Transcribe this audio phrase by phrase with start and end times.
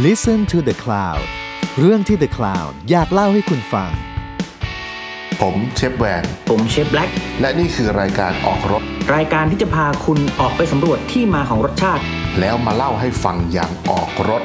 [0.00, 1.22] Listen to the Cloud
[1.78, 3.90] เรื่องที่ The Cloud อยากเล่าให้คุณฟัง
[5.40, 8.82] ผมเชฟแวน ผมเชฟแบล็กและนี่คือรายการออกรถ
[9.14, 12.02] รายการที่จะพาคุณออกไปสำรวจที่มาของรสชาติ
[12.40, 14.42] แล้วมาเล่าให้ฟังอย่างออกรถ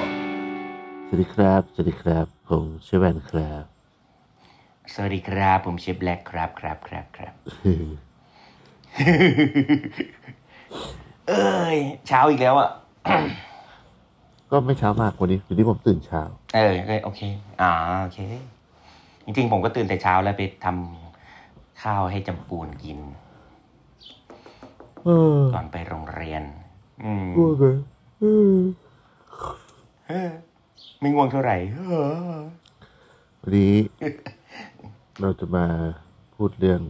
[1.07, 3.63] สวัสดีครับ สวัสดีครับ ผมชื่อแวนครับ
[4.93, 7.33] สวัสดีครับ ผมเชฟแบล็กครับครับครับครับ
[11.29, 12.69] เอ้ยเช้าอีกแล้วอะ
[14.51, 16.21] ก็ไม่เช้ามากวันนี้อยู่ที่ผมตื่นเช้า
[16.55, 17.21] เออเออโอเค
[17.61, 17.71] อ่า
[18.03, 18.19] โอเค
[19.25, 22.99] จริงๆ ผมก็ตื่นแต่เช้าแล้วไปทำข้าวให้จำปูนกิน
[25.05, 26.43] เออก่อนไปโรงเรียน
[27.03, 27.77] อืมง่วงเลย
[28.19, 28.57] เออ
[30.07, 30.29] เออ
[30.99, 31.93] ไม่ง่วงเท่าไหร่เอ
[32.31, 32.37] อ
[33.41, 33.75] วันนี้
[35.21, 35.65] เราจะมา
[36.35, 36.81] พูดเรื่อง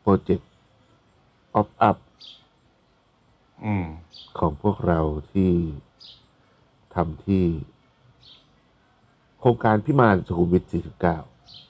[0.00, 0.50] โปรเจกต์
[1.54, 1.96] ออฟอัพ
[3.64, 3.84] อืม
[4.38, 5.00] ของพวกเรา
[5.32, 5.52] ที่
[6.94, 7.44] ทำที่
[9.40, 10.64] โครงการพิมานสุขุมวิท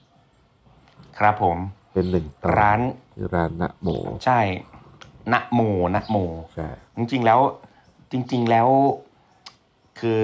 [0.02, 1.56] 49 ครับผม
[1.92, 2.80] เป็นหนึ่งตอนร้าน
[3.14, 3.88] ที่ร้านนะโม
[4.24, 4.40] ใช่
[5.32, 5.60] นะโม
[5.94, 6.16] นะโม
[6.54, 7.40] ใช่จริง ๆ แล้ว
[8.12, 8.68] จริง ๆ แล้ว
[10.00, 10.20] คือ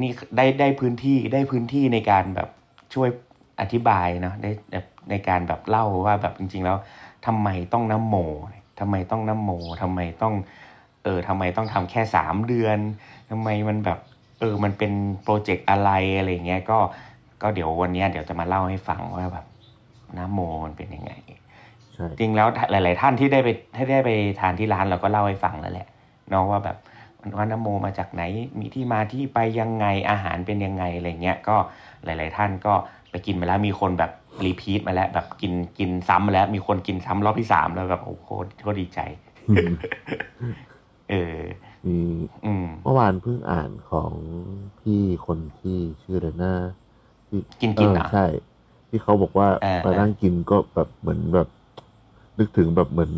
[0.00, 2.48] นี่ได้ได้พื้นที่ได้พื้นที่ในการแบบ
[2.94, 3.08] ช่วย
[3.60, 6.76] อธิบายเนาะได้แบบในการแบบเล่าว่าแบบจริง ๆ แล้ว
[7.26, 8.16] ทำไมต้องน้ำโม
[8.80, 9.50] ทำไมต้องน้ำโม
[9.82, 10.34] ทำไมต้อง
[11.04, 12.78] เออทำไมต้องทำแค่สามเดือน
[13.30, 13.98] ทำไมมันแบบ
[14.40, 16.78] เออมันเป็นโปรเจกต์อะไรอะไรเงี้ยก็
[17.42, 19.46] ก็เดี๋ยววันเนี้ยเดี๋ยวจะมาเล่าให้ฟังว่าแบบ
[20.16, 21.12] น้ำโมมันเป็นยังไง
[21.94, 25.88] ใช่จริงแล้วหลาย ๆ ท่านที่ได้ไปที่ได้ไปทานที่ร้านเราก็เล่าให้ฟังแล้วแหละ
[26.30, 26.76] เนาะว่าแบบ
[27.36, 28.22] ว่านโมมาจากไหน
[28.60, 31.56] มีที่มาที่ไปยังไงอาหารเป็นยังไงอะไรเงี้ยก็
[32.04, 32.74] หลาย ๆ ท่านก็
[33.10, 34.10] ไปกินมาแล้วมีคนแบบ
[34.46, 39.00] repeat มาแล้ว แบบกินกินซ้ำมาแล้ว มีคนกินซ้ำรอบที่สามแล้วแบบโอ้โหโคตรโคตรดีใจ
[41.10, 41.38] เออ
[41.86, 41.98] มี
[42.46, 44.12] อืมเมื่อวานเพิ่งอ่านของ
[44.80, 46.54] พี่คนที่ชื่ออะไรนะ
[47.28, 48.26] ที่กินกินเออเหรอใช่
[48.88, 51.48] ที่เขาบอกว่าเออ มานั่งกินก็แบบเหมือนแบบ
[52.38, 53.12] นึกถึงแบบเหมือน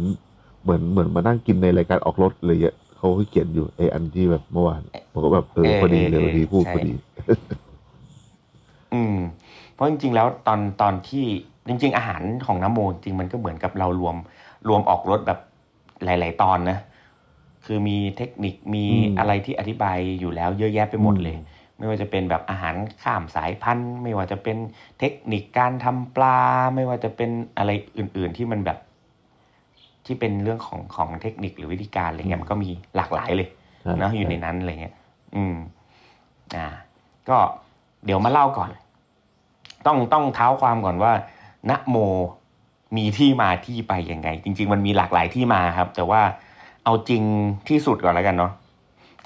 [0.63, 4.81] เหมือนเหมือนมานั่งกินในรายการออกรถเลยอะเขาเขียนอยู่ไออันที่แบบเมื่อวาน
[5.13, 6.93] ผมก็แบบเออพอดีเลยพอดีพูดพอดี
[8.95, 9.17] อืม
[9.73, 11.25] เพราะจริงๆ แล้วตอนตอนที่
[11.69, 14.17] จริง ๆ อาหารของน้ำโมจริงๆมันก็เหมือนกับเรารวม
[14.69, 15.39] รวมออกรถแบบ
[16.05, 16.79] หลาย ๆ ตอนนะ
[17.67, 21.45] คือมีเทคนิคมีอืมอะไรที่อธิบายอยู่แล้วเยอะแยะไปหมดเลยอืม
[21.79, 24.57] ไม่ว่าจะเป็นแบบอาหารข้ามสายพันธุ์ ไม่ว่าจะเป็น
[24.99, 26.39] เทคนิคการทำปลา
[26.75, 28.79] ไม่ว่าจะเป็นอะไรอื่น ๆ ที่มันแบบ
[30.07, 33.49] ที่เป็นเรื่องของของเทคนิคหรือวิธีการอะไรเงี้ยมันก็มีหลากหลายเลย
[33.83, 34.95] ใช่เนอะอยู่ในนั้นอะไรเงี้ย
[35.37, 35.57] อืม
[36.57, 36.67] อ่า
[37.29, 37.37] ก็
[38.05, 38.71] เดี๋ยวมาเล่าก่อน
[39.87, 41.13] ต้องต้องเท้าความก่อนว่า
[41.71, 41.97] นะโม
[42.97, 46.23] มีที่มาที่ไปยังไง จริง ๆ มันมีหลากหลายที่มาครับ แต่ว่า
[46.85, 47.23] เอาจริง
[47.69, 48.53] ที่สุดก่อนแล้วกันเนาะ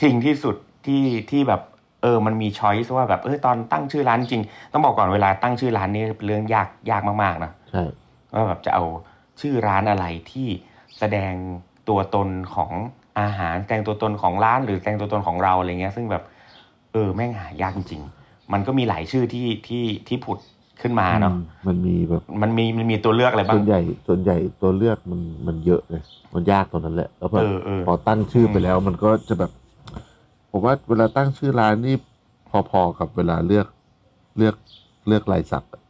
[0.03, 0.57] จริงที่สุด
[0.87, 1.61] ที่ที่แบบ
[2.03, 7.85] เออมันมีช้อยส์ว่าแบบเออตอนตั้งชื่อร้านจริง ต้องบอกก่อนเวลาตั้งชื่อร้านนี่เป็นเรื่องยากยากมากๆนะใช่
[8.35, 8.85] ว่าแบบจะเอา
[9.41, 10.49] ชื่อร้านอะไรที่
[10.99, 11.33] แสดง
[11.89, 12.73] ตัวตนของ
[13.21, 16.25] อาหารแสดงตัวตนของร้านหรือแสดงตัวตนของเราอะไรเงี้ย ซึ่งแบบ
[16.93, 20.39] เออแม่งหายากจริง ๆ มันก็มีหลายชื่อที่ที่ที่ผุด
[20.83, 26.03] ขึ้นมาเนาะอืมมันมีแบบมันมีมันมีตัวเลือกอะไรบ้าส่งวนใหญ่ส่วนใหญ่ตัวเลือกมันมันเยอะเลย
[26.35, 29.51] มันยากตรงนั้นแหละแล้วแบบเออเออพอตั้งชื่อไปแล้ว มันก็จะแบบ
[30.51, 31.95] ผมว่าเวลาตั้งชื่อร้านนี่
[32.71, 33.67] พอๆกับเวลาเลือก
[34.39, 34.55] เลือก
[35.09, 35.83] เลือกลายสักอะ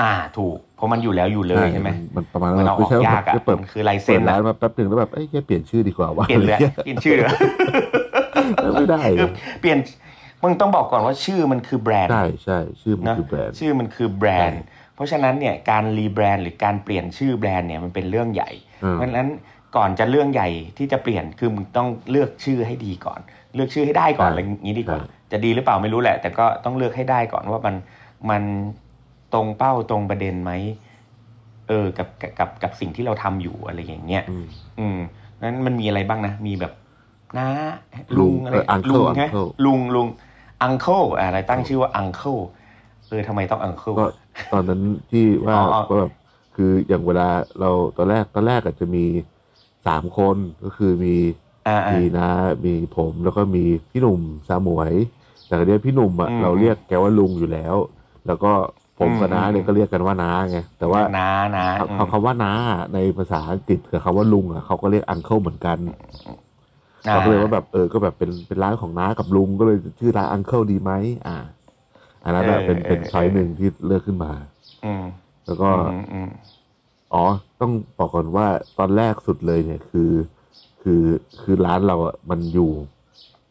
[0.00, 7.14] อ่า ถูก เพราะมันอยู่แล้วอยู่เลยใช่ไหมนมันประมาณมันเอาออกใช่ว่ยากอะจะเปิดมันคือลายเซ็เปินดอะร้านมาแป๊บหนึ่งแล้วแบบเอ้ยแค่เปลี่ยนชื่อดีกว่าว่าเปลี่ยนเลยเปลี่ยนชื่อ
[8.74, 9.78] ไม่ได้คือเปลี่ยน
[10.42, 14.62] มึงต้องบอกก่อนว่าชื่อมันคือแบรนด์ใช่ใช่ชื่อมันเนอะคือแบรนด์ชื่อมันคือแบรนด์
[14.94, 18.50] เพราะฉะนั้นเนี่ยการรีแบรนด์หรือการเปลี่ยนชื่อแบรนด์เนี่ยมันเป็นเรื่องใหญ่
[18.84, 19.28] อืมเพราะฉะนั้น
[19.76, 20.48] ก่อนจะเรื่องใหญ่
[20.78, 23.20] ที่จะเปลี่ยนคือมึงต้องเลือกชื่อให้ดีก่อน
[23.54, 25.00] เลือกชื่อให้ได้ก่อนอะไรอย่างนี้ดีกว่า
[25.32, 27.74] จะดีหรือเปล่าไม่รู้แหละ แต่ก็ต้องเลือกให้ได้ก่อนว่ามัน
[28.30, 28.42] มัน
[29.34, 30.52] ตรงเป้าตรงประเด็นไหม
[31.68, 34.46] เออกับกับกับกับสิ่งที่เราทำอยู่อะไรอย่างเงี้ยอืม
[34.78, 34.98] อืม
[35.42, 36.72] นั้นมันมีอะไรบ้างนะมีแบบ
[37.38, 37.48] น้า
[38.18, 40.08] ลุลุงงอะไรเออ uncle ลุงใช่ไหม uncle ลุงลุง
[40.62, 42.38] uncle อะไรตั้งชื่อว่า uncle
[43.08, 44.04] เออทำไมต้อง uncle ก็
[44.52, 44.80] ตอนนั้น
[45.10, 46.10] ที่ว่าอ๋ออ๋อก็แบบ
[46.56, 47.28] คืออย่างเวลา
[47.60, 49.04] เราตอนแรกตอนแรกอาจจะมี
[49.86, 51.14] สามคนก็คือมี
[51.66, 52.28] อ่าอ่ามีนะ
[52.64, 54.92] มีผมแล้วก็มีพี่หนุ่มสาหมวย
[55.46, 57.76] แต่เนี้ยพี่หนุ่มอะอืมเราเรียกแกว่าลุงอยู่แล้ว
[58.26, 58.52] แล้วก็
[58.98, 61.28] ผมกับอืมน้าเนี่ยก็เรียกกันว่าน้าไงแต่ว่าน้า
[61.58, 62.52] นะคำคำว่าน้า
[62.94, 65.78] ในภาษาอังกฤษกับคำว่าลุงอะเขาก็เรียก uncle เหมือนกัน
[67.10, 70.92] เราก็เลยว่าแบบเออก็แบบเป็นเป็นร้านของน้ากับลุงก็เลยชื่อร้านอังเคิลดีไหม
[71.26, 71.36] อ่า
[72.24, 74.32] อันนั้นอะเป็นเป็นช้อยหนึ่งที่เลือกขึ้นมา
[74.84, 75.04] อืม
[75.46, 76.28] แล้วก็อืมอืม
[77.12, 77.24] อ๋อ
[77.60, 78.46] ต้องบอกก่อนว่า
[78.78, 80.10] ตอนแรกสุดเลยเนี่ยคือ
[80.82, 81.02] คือ
[81.42, 82.72] คือร้านเราอะมันอยู่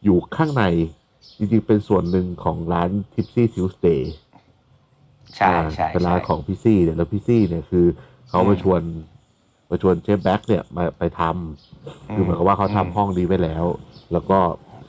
[0.04, 0.64] อยู่ข้างใน
[1.38, 4.00] จริงๆ เป็นส่วนหนึ่งของร้าน Tipsy Tuesday
[5.36, 7.86] ใช่อ่าใช่เป็นร้านใช่ของพี่ซี่เนี่ยแล้วพี่ซี่เนี่ยคือ
[8.28, 8.80] เขาอืมมาชวน
[9.70, 11.71] มาชวนเชฟแบล็กเนี่ยมาไปทำ
[12.14, 13.64] คือเหมือนกับว่าเขาทำอืมห้องนี้ไว้แล้ว
[14.12, 14.38] แล้วก็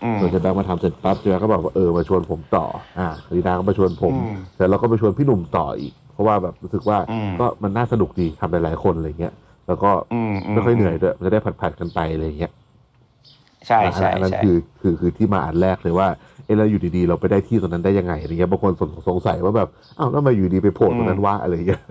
[0.03, 2.65] อืมชวนเชฟแบล็กมาทำเสร็จปั๊บเชฟแบล็กก็บอกว่าเออมาชวนผมต่อ
[2.99, 9.33] อ่าลีนาก็มาชวนผมอืมแต่เราก็ไปชวนพี่หนุ่มต่ออีก เพราะว่าแบบรู้สึกว่าอืมก็มันน่าสนุกดีทำหลายๆคนอะไรเงี้ย
[9.67, 12.51] แล้วก็อืมไม่ค่อยเหนื่อยด้วยมันจะได้ผลัดๆกันไปอะไรเงี้ย
[13.67, 16.07] ใช่ใช่อันนั้นใช่คือคือคือที่มาอันแรกเลยว่า
[16.45, 21.81] เออเราอยู่ดีๆ เราไปได้ที่ตรงนั้นได้ยังไงอะไรเงี้ยบางคนสงสงสัยว่าแบบอ้าวแล้วทำไมาอยู่ดีไปโผล่ตรงนั้นวะอะไรเงี้ย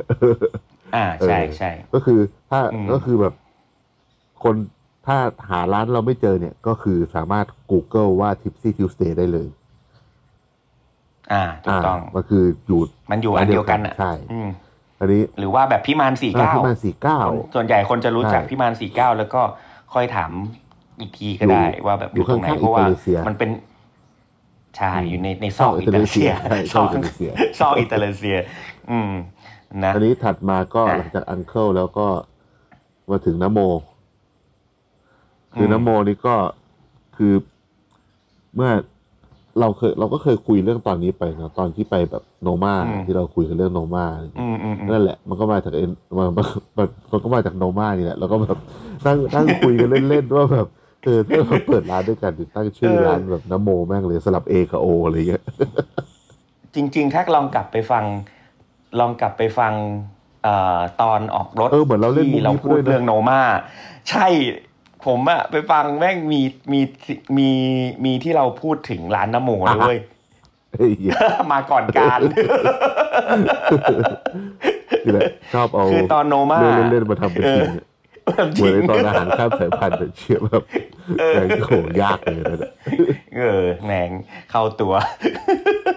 [0.95, 2.19] อ่าใช่ใช่ก็คือ
[2.51, 3.35] ถ้าอืมก็คือแบบ
[4.45, 4.57] คน
[5.07, 5.17] ถ้า
[5.51, 9.49] หาร้านเราไม่เจอเนี่ยก็คือสามารถ Google ว่า Tipsy Tuesday ได้เลย
[11.33, 14.49] อ่าถูกต้องมันคืออยู่มันอยู่อันเดียวกันอะใช่อืม
[15.01, 17.21] อันนี้หรือว่าแบบพิมานสี่อ่าเก้าที่มาสี่เก้า
[17.55, 19.43] ส่วนใหญ่คนจะรู้จักใช่พิมานสี่เก้าแล้วก็
[19.95, 20.31] ค่อยถาม
[21.01, 23.51] อีกทีก็ได้อยู่ว่าแบบอยู่ตรงไหนอยู่ข้างๆเพราะว่าอิตาลีเซียมันเป็น
[24.77, 28.37] ใช่อยู่ในในซซออกกอิอิตาตาลีลีเซีเซียยใช่ซซออกกอิตาลีเซียซอกอิตาลีเซีย
[28.91, 29.13] อืม
[29.85, 32.07] นะอันนี้ถัดมาก็อะหลังจากอังเคิลแล้วก็
[33.11, 33.61] มาถึงนโม
[35.55, 36.35] คือมนโมนี่ก็
[37.17, 37.35] คือ
[38.57, 38.71] เมื่อ
[39.61, 46.47] เราเคยเราก็เคยคุยเรื่องตอนนี้ไปนะตอนที่ไปแบบโนมาอืมที่เราคุยกันเรื่องโนมาอะไรอย่างเงี้ยอืมอืมอืมนั่นแหละ มันก็มาจากเอ็นมันมัน
[46.79, 48.59] มันมันก็มาจากโนมานี่แหละแล้วก็แบบ
[49.07, 50.67] นั่งนั่งคุยกันเล่นๆว่าแบบ
[51.05, 55.45] เออถ้าเราเปิดร้านด้วยกันจะตั้งชื่อร้านแบบนโมแม่งเลยสลับเอกับโออะไรอย่างเงี้ย
[56.75, 58.05] จริง ๆ ถ้าลองกลับไปฟัง
[59.01, 59.73] ลองกลับไปฟัง
[60.43, 63.41] เอ่อตอนออกรถเออเหมือนเราเล่นมุกที่เรานี้พูดด้วยนะเรื่องโนมา
[64.11, 64.27] ใช่
[65.07, 66.41] ผมอะไปฟังแม่งมี
[66.73, 66.81] มี
[67.39, 67.51] มี
[68.05, 69.97] มีที่เราพูดถึงร้านน้ำโมด้วย
[70.75, 70.93] เฮ้ย
[71.53, 72.21] มาก่อนการ
[75.05, 77.87] นี่แหละชอบเอาคือตอนโนมาเรื่องเล่นๆมาทำเป็นจริงอะ
[78.57, 80.63] จเหมืริอนงในตอนอาหารข้ามสายพันธุ์อะเชื่อแบบ
[81.35, 81.73] แม่งโห
[82.03, 82.73] ยากเลยนะเนี่ย
[83.39, 84.09] เออแหนง
[84.51, 84.93] เข้าตัว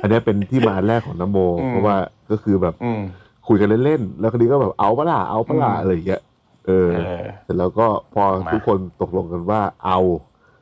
[0.01, 1.97] อันเนี้ยเป็นที่มาอันแรกของนโมอืมเพราะว่า
[2.31, 3.01] ก็คือแบบอืม
[3.47, 6.21] คุยกันเล่นๆ แล้วคนนี้ก็แบบเอาปะล่ะเอาปะล่ะอืมอะไรอย่างเงี้ย
[6.65, 9.99] เออเออเสร็จแล้วก็พอมาทุกคนตกลงกันว่าเอา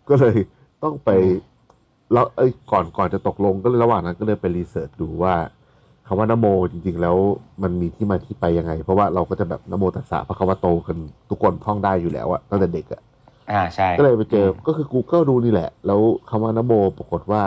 [0.10, 0.36] ก็เลย
[0.84, 1.52] ต้องไปอืม
[2.14, 5.36] แล้วเอ้ยก่อนก่อนจะตกลงก็เลยระหว่างนั้นก็เลยไปรีเสิร์ชดูว่า
[6.08, 7.18] คำว่านโมจริง ๆ แล้ว
[7.64, 10.98] มันมีที่มาที่ไปยังไง เพราะว่าเราก็จะแบบนโมตัสสะพระคาวะโตกัน
[11.30, 13.02] ทุกคนท่องได้อยู่แล้วอะตั้งแต่เด็กอะ
[13.52, 16.00] อ่าใช่ก็เลยไปเจอก็คือ Google ดูนี่แหละ แล้ว
[16.30, 17.44] คำว่านโมปรากฏว่า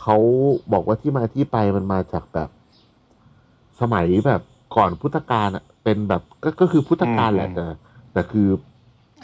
[0.00, 0.16] เขา
[0.72, 2.48] บอกว่าที่มาที่ไปมันมาจากแบบ
[3.80, 4.42] สมัยแบบ
[4.76, 7.66] ก่อนพุทธกาลอะ เป็นแบบก็ก็คือพุทธกาลแหละแต่
[8.12, 8.48] แต่คือ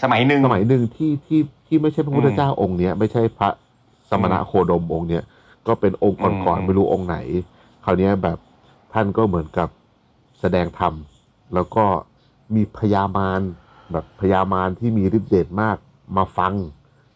[0.03, 3.49] สมัยหนึ่งสมัยหนึ่งที่ที่ที่ไม่ใช่พระพุทธอืมเจ้าองค์เนี้ยไม่ใช่พระ
[4.11, 5.23] สมณะอืมโคดมองค์เนี้ย
[5.67, 7.17] ก็เป็นองค์ก่อนอืมๆไม่รู้องค์ไหน
[7.85, 8.39] คราวเนี้ยแบบ
[8.93, 9.69] ท่านก็เหมือนกับ
[10.41, 10.95] แสดงธรรม
[11.55, 11.85] แล้วก็
[12.55, 13.41] มีพญามาร
[13.93, 15.77] แบบพญามารที่มีฤทธิ์เดชมาก
[16.17, 16.55] มาฟัง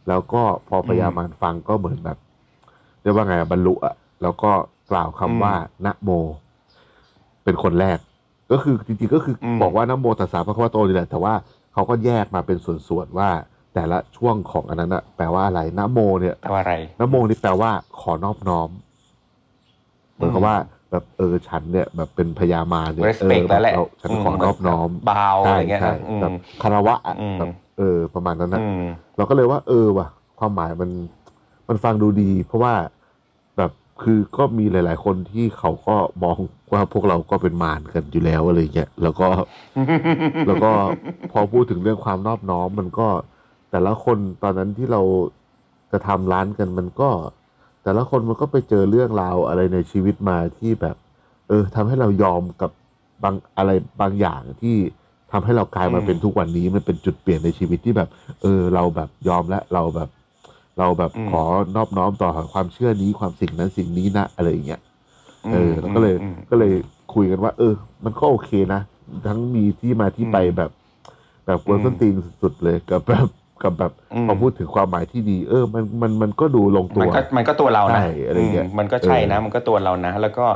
[0.09, 2.19] แล้วก็พอพญามารฟังก็เหมือนแบบ
[3.03, 4.51] เรียกว่าไงอะบรรลุอะแล้วก็
[4.91, 6.11] กล่าวคำว่านะโม
[7.45, 7.99] เป็นคนแรก
[8.51, 11.35] ก็คือจริงๆก็คืออมบอกว่านะโมตัสสะพระคัมภีโตนี่แหละแต่ว่า
[11.73, 12.59] เขาก็แยกมาเป็น
[12.89, 13.29] ส่วนๆว่า
[13.75, 18.71] แต่ละช่วงของอันนั้นอะแปลว่าอะไรนะโมเนี่ยแปลว่าอะไรนะโมนี่แปลว่าขอนอบน้อม
[20.15, 20.57] เหมือนกับว่า
[20.91, 28.85] แบบเออฉันเนี่ยแบบเป็นพญามารเนี่ย respect เออแล้วแหละเราฉันขอนอบน้อมบาวอะไรเงี้ยใช่นะอืมแบบคารวะอะอืมแบบเออประมาณนั้นนะอืม
[29.17, 30.91] เราก็เลยว่า เออว่ะ ความหมายมัน
[31.69, 32.93] มันฟังดูดี เพราะว่าแบบ
[34.03, 36.37] คือก็มีหลาย ๆ คนที่เขาก็มอง
[36.73, 39.29] ว่าพวกเราก็เป็นมารกันอยู่แล้วอะไรเงี้ยแล้วก็
[40.47, 40.71] แล้วก็
[41.33, 43.09] พอพูดถึงเรื่องความนอบน้อม มันก็
[43.71, 45.03] แต่ละคนตอนนั้นที่เรา
[45.93, 47.11] จะทำร้านกันมันก็
[47.85, 50.97] แต่ละคนมันก็ไปเจอเรื่องราวอะไรในชีวิตมาที่แบบ
[51.49, 52.71] เออทำให้เรายอมกับ
[53.23, 54.77] บางอะไรบางอย่างที่
[55.33, 58.09] ทำให้เรากลายมาเป็นทุกวันนี้มันเป็นจุดเปลี่ยนในชีวิตที่แบบ
[58.43, 60.09] เออ เราแบบยอมและเราแบบ
[60.79, 61.43] เราแบบขอ
[61.77, 64.81] นอบน้อมต่อความเชื่อนี้ความสิ่งนั้นสิ่งนี้นะอะไรอย่างเงี้ย
[65.53, 66.75] เออแล้วก็เลยอืมก็เลย
[67.15, 68.81] คุยกันว่า เออ มันก็โอเคนะ
[69.27, 70.71] ทั้งมีที่มาที่ไปอืมแบบ
[71.47, 73.27] แบบกวนส้นตีนสุดๆเลยกับแบบ
[73.63, 80.47] กับแบบอืมพอพูดถึงความหมายที่ดี เออ มันมันมันก็ดูลงตัว มันก็มันก็ตัวเรานะใช่อะไรเงี้ยมมันก็ใช่นะเออมันก็ตัวเรานะ แล้วก็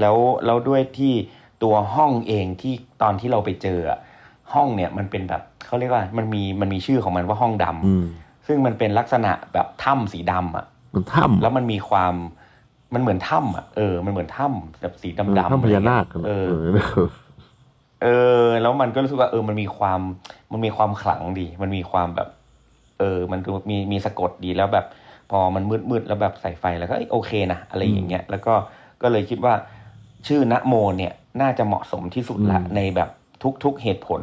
[0.00, 0.16] แล้ว
[0.46, 1.12] แล้วด้วยที่
[1.62, 3.98] ตัวห้องเองที่ตอนที่เราไปเจออะ
[4.54, 8.06] ห้องเนี่ยมันเป็นแบบเขาเรียกว่ามันมีมันมีชื่อของมันว่าห้องดำอืม
[8.48, 12.14] ซึ่งมันเป็นลักษณะแบบถ้ำสีดำอะมันถ้ำแล้วมันมีความ
[12.94, 17.08] มันเหมือนถ้ำอะเออมันเหมือนถ้ำแบบสีดำๆถ้ำพญานาคอะไรเงี้ยเออเออ
[18.02, 18.08] เอ
[18.42, 20.00] อ แล้วมันก็รู้สึกว่า เออ มันมีความ
[20.52, 22.28] มันมีความขลังดี มันมีความแบบ
[22.98, 24.86] เออ มันดูมีมีสะกดดีแล้วแบบ
[25.30, 28.54] พอมันมืดมืดๆแล้วแบบใส่ไฟแล้วก็เอ้ยโอเคนะอะไรอย่างเงี้ยแล้วก็
[29.02, 29.54] ก็เลยคิดว่า
[30.26, 33.08] ชื่อนะโมเนี่ย น่าจะเหมาะสมที่สุดละอืมในแบบ
[33.64, 34.20] ทุกๆเหตุผล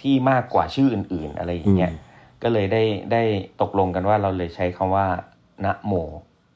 [0.00, 2.11] ที่มากกว่าชื่ออื่น ๆ อะไรอย่างเงี้ยอืม
[2.42, 2.82] ก็เลยได้
[3.12, 3.22] ได้
[3.60, 5.06] ตกลงกันว่าเราเลยใช้คำว่า
[5.64, 5.92] นะโม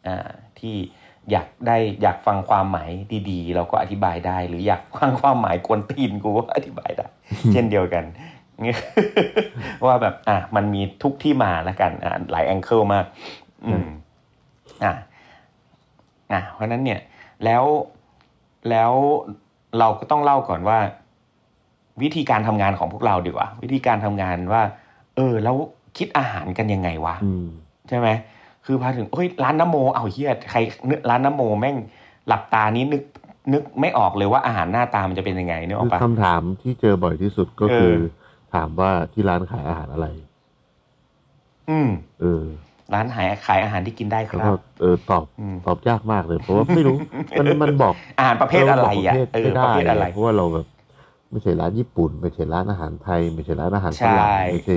[0.07, 0.29] อ่า
[0.59, 0.77] ที่
[1.31, 2.91] อยากได้อยากฟังความหมาย
[3.31, 7.07] ดีๆ เราก็อธิบายได้ หรืออยากฟังความหมายกวนตีนกูก็อธิบายได้
[7.53, 8.05] เช่นเดียวกัน
[9.87, 13.05] ว่าแบบ อะมันมีทุกที่มาแล้วกัน อะหลายแองเกิลมาก
[13.67, 13.87] อืม
[14.85, 14.95] อะ
[16.33, 17.01] อะเพราะฉะนั้นเนี่ย
[17.45, 17.65] แล้ว
[18.71, 18.93] แล้ว
[19.79, 20.79] เราก็ต้องเล่าก่อนว่า
[22.03, 24.63] วิธีการทำงานของพวกเราดีกว่า วิธีการทำงานว่า
[25.17, 25.57] เออ แล้ว
[25.99, 27.47] คิดอาหารกันยังไงวะอืม
[27.89, 28.09] ใช่ไหม
[28.67, 30.59] คือพอถึงเฮ้ยร้านน้ำโมเอาเฮียใคร
[30.91, 31.77] นึกร้านน้ำโมแม่ง
[32.29, 33.03] หลับตานี้นึก
[33.53, 38.01] นึกไม่ออกเลยว่าอาหารหน้าตามันจะเป็นยังไงนึกออคืกอปะคำถามที่เจอบ่อยที่สุดก็คือเออ
[38.55, 40.07] ถามว่าที่ร้านขายอาหารอะไร
[41.71, 41.89] อืม
[42.21, 42.45] เออ
[42.95, 46.97] ร้านขายขายอาหารที่กินได้คแล้วรัก็บเออตอบอืมตอบยากมากเลย เพราะว่าไม่รู้
[47.39, 50.67] มันมันบอกอาหารประเภทอะไรอะเอเอออบอกประเภไม่ทได้อะไรเพราะว่าเราแบบ
[51.31, 54.77] ไม่ใช่ร้านญี่ปุ่น ไม่ใช่ร้านอาหารไทย ไม่ใช่ร้านอาหารฝรั่งใช่ไม่ใช่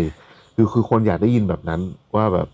[0.60, 1.82] คือคือคนอยากได้ยินแบบนั้น
[2.16, 2.48] ว่าแบบ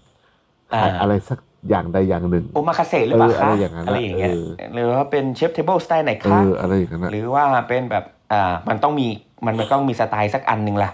[0.74, 9.08] อ่าขายอะไรสักอย่างใดอย่างหนึ่งโอมาคาเซหรือเปล่าเออคะอะไรอย่างนั้นอะไรอย่างเงี้ยเออหรือว่าเป็น chef's table สไตล์ไหนเอคะออะไรอย่างนั้นนะหรือว่าเป็นแบบอ่ามันต้องมี
[9.46, 10.92] มันมันต้องมีสไตล์สักอันหนึ่งล่ะ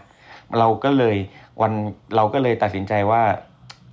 [0.60, 1.16] เราก็เลย
[1.62, 1.72] วัน
[2.16, 3.22] เราก็เลยตัดสินใจว่า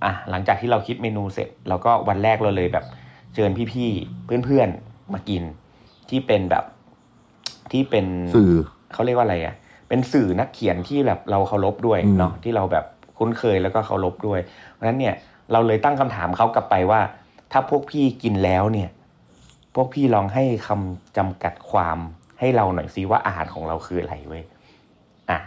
[0.03, 2.85] อะหลังจากที่เราคิดเมนูเสร็จเราก็วันแรกเราเลยแบบ
[3.33, 5.43] เชิญพี่ๆเพื่อนๆมากิน
[6.09, 6.63] ที่เป็นแบบ
[7.71, 8.53] ที่เป็นสื่อ
[8.93, 9.55] เขาเรียกว่าอะไรอะ
[9.89, 12.85] เป็นสื่อนักเขียนที่แบบเราเคารพด้วยอืมเนาะที่เราแบบ
[13.19, 14.39] คุ้นเคยแล้วก็เคารพด้วย
[14.73, 15.15] เพราะฉะนั้นเนี่ย
[15.51, 17.01] เราเลยตั้งคำถามเขากลับไปว่า
[17.51, 18.89] ถ้าพวกพี่กินแล้วเนี่ย
[19.75, 21.97] พวกพี่ลองให้คำจำกัดความ
[22.39, 24.43] ให้เราหน่อยซิว่าอาหารของเราคืออะไรเว้ย
[25.29, 25.39] อะ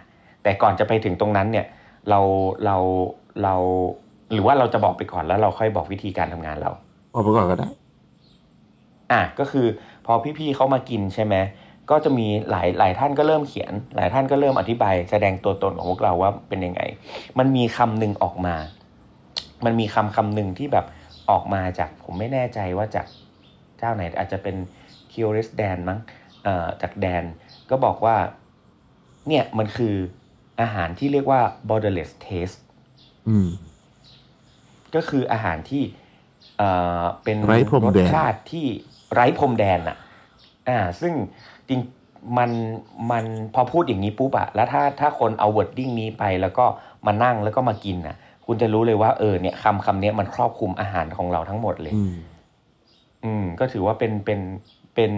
[0.43, 1.67] แต่ก่อนจะไปถึงตรงนั้นเนี่ย
[2.11, 2.21] เรา
[2.65, 2.77] เรา
[3.43, 3.55] เรา
[4.33, 6.71] หรือว่าเราจะบอกไปก่อนแล้วเราค่อยบอกวิธีการทำงานเรา
[7.13, 7.69] ออกไปก่อนก็ได้
[9.13, 9.67] อะก็คือ
[10.07, 11.35] พอพี่ๆเขามากินใช่ไหม
[11.91, 16.81] ก็จะมีหลายหลายท่านก็เริ่มเขียน หลายท่านก็เริ่มอธิบาย แสดงตัวตนของพวกเราว่าเป็นยังไง
[17.39, 18.55] มันมีคำหนึ่งออกมา
[19.65, 20.87] มันมีคำคำหนึ่งที่แบบ
[21.31, 23.07] ออกมาจากผมไม่แน่ใจว่าจาก
[23.79, 24.57] เจ้าไหนอาจจะเป็น
[25.13, 25.99] Curious Dan มั้ง
[26.45, 27.25] เอ่อจากแดน
[27.71, 28.17] ก็บอกว่า
[29.29, 29.95] เนี่ยมันคือ
[30.61, 32.59] อาหารที่เรียกว่า borderless taste
[33.29, 33.49] อืม
[34.95, 35.83] ก็คืออาหารที่
[36.59, 36.69] เอ่
[37.01, 38.67] อเป็นไร้พรมแดนสชาติที่
[39.13, 39.97] ไร้พรมแดนอะ
[40.69, 41.13] อ่าซึ่ง
[41.69, 41.81] จริง
[42.39, 42.51] มัน
[43.11, 46.65] มันพอพูดอย่างนี้ปุ๊บอะแล้วถ้าถ้าคนเอา wording นี้ไปแล้วก็
[47.07, 48.17] มานั่งแล้วก็มากินอะ
[48.47, 52.15] คุณจะรู้เลยว่าเออเนี่ยคำคำเนี้ยมันครอบคลุมอาหารของเราทั้งหมดเลยอืม
[53.25, 54.41] อืม ก็ถือว่าเป็นเป็น
[54.95, 55.13] เป็น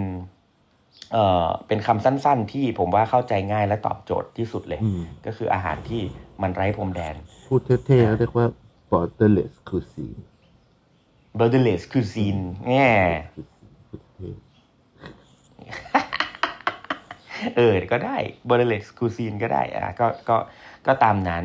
[1.12, 6.02] เอ่อเป็นคำสั้น ๆ ที่ผมว่าเข้าใจง่ายและตอบโจทย์ที่สุดเลยอืมก็คืออาหารที่
[6.42, 7.14] มันไร้พรมแดน
[7.48, 8.46] พูดเท่ๆเขาเรียกว่า
[8.90, 10.20] borderless cuisine
[11.38, 12.90] borderless cuisine แง่
[13.34, 13.53] พูดเท่
[17.57, 18.16] เออก็ได้
[18.49, 20.37] borderless cuisine ก็ได้อะก็ก็
[20.87, 21.45] ก็ตามนั้น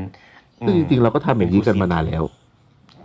[0.62, 2.24] อืซึ่งมจริงๆเราก็ทำอย่างนี้กันมานานแล้ว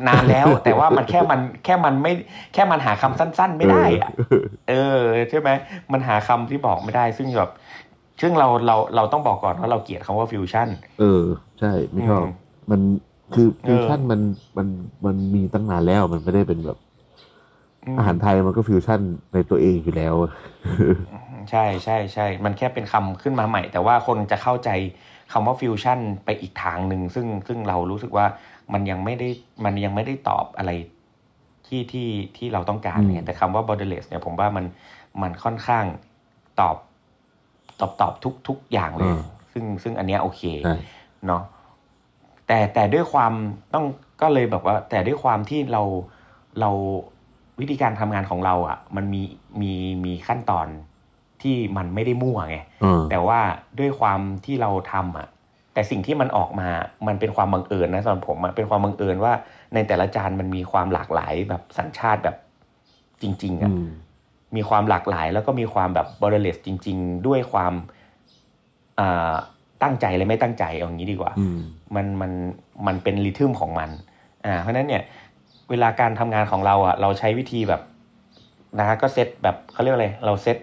[0.09, 2.13] นานแล้ว แต่ว่ามันแค่มันแค่มันไม่
[2.55, 4.11] แค่มันหาคำสั้น ๆ ไม่ได้อะ
[4.71, 5.51] เออใช่ไหม
[5.93, 7.51] มันหาคำที่บอกไม่ได้ ซึ่งแบบ
[8.21, 10.69] ซึ่งเราเราเราต้องบอกก่อนว่าเราเกลียดคำว่าฟิวชั่น
[11.01, 11.25] เออ
[11.61, 12.31] ใช่ไม่ชอบอืม
[12.71, 12.81] มัน
[13.35, 14.21] คือเออฟิวชั่นมัน
[14.57, 14.67] มัน
[15.05, 16.94] มันมีตั้งนานแล้วมันไม่ได้เป็นแบบม
[17.99, 19.01] อาหารไทยมันก็ฟิวชั่น
[19.33, 20.15] ในตัวเองอยู่แล้ว
[21.51, 24.71] ใช่ใช่ใช่มันแค่เป็นคำขึ้นมาใหม่ แต่ว่าคนจะเข้าใจ
[25.33, 28.27] คำว่าฟิวชั่นไปอีกทางหนึ่งซึ่งซึ่งเรารู้สึกว่า
[28.73, 29.29] มันยังไม่ได้
[29.65, 30.71] มันยังไม่ได้ตอบอะไร
[31.67, 34.65] ที่ที่ที่เราต้องการอืมเนี่ยแต่คำว่า borderless เนี่ยผมว่ามัน
[35.23, 35.85] มันค่อนข้าง
[36.61, 36.77] ตอบ
[37.81, 39.13] ตอบตอบทุกทุกอย่างเลย
[39.53, 40.77] ซึ่งซึ่งอันเนี้ยโอเคใช่
[41.27, 41.43] เนาะ
[42.47, 43.33] แต่แต่ด้วยความ
[43.75, 43.85] ต้อง
[44.23, 45.83] ก็เลยแบบว่า แต่ด้วยความที่เรา
[46.61, 46.71] เรา
[47.61, 49.23] วิธีการทำงานของเราอะ มันมี
[49.61, 49.73] มี
[50.05, 50.67] มีขั้นตอน
[51.43, 53.41] ที่มันไม่ได้มั่วไงเออแต่ว่า
[53.79, 55.29] ด้วยความที่เราทำอะ
[55.75, 56.69] แต่สิ่งที่มันออกมา
[57.07, 59.33] มันเป็นความบังเอิญนะสำหรับผมอะเป็นความบังเอิญว่า
[59.75, 62.37] ในแต่ละจานมันมีความหลากหลายแบบสัญชาติแบบ
[63.23, 63.89] จริง ๆอือะม
[64.57, 67.73] มีความหลากหลาย แล้วก็มีความแบบ borderless จริง ๆ ด้วยความ
[69.01, 69.35] อ่า
[69.83, 71.59] ตั้งใจและไม่ตั้งใจเอาอย่างนี้ดีกว่าอืม
[71.97, 72.33] มันมัน
[72.87, 73.91] มันเป็นริทึมของมัน
[74.47, 75.03] อ่า เพราะฉะนั้นเนี่ย
[75.71, 77.83] เวลาการทำงานของเราอะ เราใช้วิธีแบบ
[78.79, 80.57] นะฮะก็เซตแบบเขาเรียกว่าอะไร เราเซต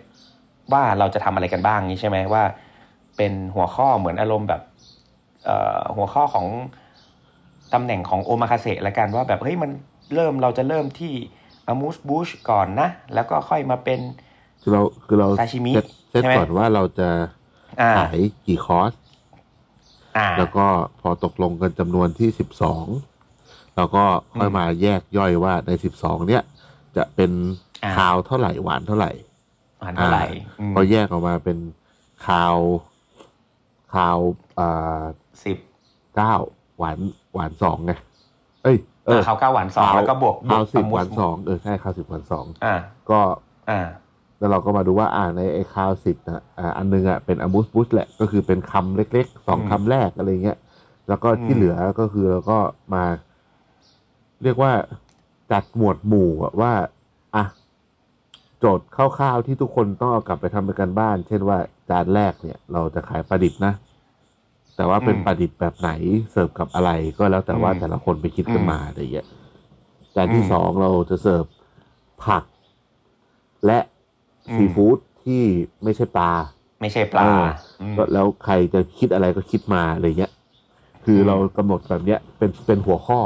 [0.74, 2.44] ว่าเราจะทำอะไรกันบ้างนี้ใช่ไหมว่า
[3.18, 4.62] เป็นหัวข้อเหมือนอารมณ์แบบ
[5.46, 6.48] เอ่อหัวข้อของ
[7.74, 9.72] ตำแหน่งของโอมาคาเซละกันว่าแบบเฮ้ยมัน
[10.16, 11.14] เริ่มเราจะเริ่มที่
[11.68, 14.00] อามูสบูชก่อนนะ แล้วก็ค่อยมาเป็น
[14.62, 17.10] คือเราคือเราซาชิมิเซตเซตใช่ไหมก่อนว่าเราจะ
[17.82, 18.92] อ่าขายกี่คอร์ส
[20.18, 20.66] อ่าแล้วก็
[21.02, 22.86] พอตกลงกันจำนวนที่สิบสอง
[23.76, 24.04] เราก็
[24.38, 26.44] ค่อยอืมมาแยกย่อยว่าในสิบสองเนี้ย
[26.98, 27.32] จะเป็น
[27.84, 29.12] อ่าคาวเท่าไหร่หวานเท่าไหร่
[29.82, 30.24] อ่านเท่าไหร่
[30.60, 31.58] อืมพอแยกออกมาเป็น
[32.26, 32.58] คาว
[33.94, 34.18] คาว
[34.60, 35.04] อ่า
[35.46, 35.58] สิบ
[36.16, 36.34] เก้า
[36.78, 37.00] หวาน
[37.34, 37.94] หวานสองไง
[38.64, 42.76] เอ้ยเออข้าวเก้าหวานสองแล้วก็บวกข้าวสิบมหวานสองเออใช่ข้าวสิบหวานสองอ่า
[43.10, 43.20] ก็
[43.70, 43.88] อ่า
[44.40, 50.58] แล้วเราก็มาดูว่าอ่าในไอ้ข้าวสิบนะอ่าอันนึงอะเป็นอมูสบุชแหละก็คือเป็นคำเล็กๆสองอืมคำแรกอะไรเงี้ย
[51.08, 52.58] แล้วก็ที่อืมเหลือก็คือเราก็
[52.94, 53.04] มา
[54.44, 54.74] เรียกว่า
[55.52, 56.74] จัดหมวดหมู่อะว่า
[57.36, 57.44] อะ
[58.60, 61.58] โจทย์คร่าวๆที่ทุกคนต้องเอากลับไปทำเป็นกันบ้าน เช่นว่า
[61.90, 63.74] จานแรกเนี่ย เราจะขายปลาดิบนะ
[64.76, 65.92] แต่ว่าเป็นอืมปลาดิบแบบไหน
[66.32, 69.28] เสิร์ฟกับอะไรก็แล้วแต่ว่าอืมแต่ละคนไปคิดขึ้นอืมมาอะไรเงี้ย
[70.16, 71.46] จานที่อืมสองเราจะเสิร์ฟ
[72.26, 72.44] ผัก
[73.66, 73.80] และ
[74.48, 75.44] อืมซีฟู้ดที่
[75.84, 76.32] ไม่ใช่ปลา
[76.80, 77.46] ไม่ใช่ปลาเออ
[77.80, 80.34] อืมก็แล้วใครจะคิดอะไรก็คิดมาอะไรเงี้ย
[81.06, 83.20] คืออมเรากำหนดแบบเนี้ยเป็นเป็นหัวข้อ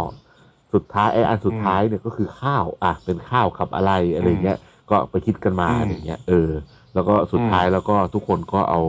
[0.76, 4.58] สุดท้ายไอ้อันสุดอืมท้ายเนี่ยก็คือข้าวอะเป็นข้าวกับอะไรอะไรเงี้ย
[4.90, 6.50] ก็ไปคิดกันมาอืมอะไรเงี้ยเออ
[6.94, 8.82] แล้วก็สุดท้ายอืมแล้วก็ทุกคนก็เอา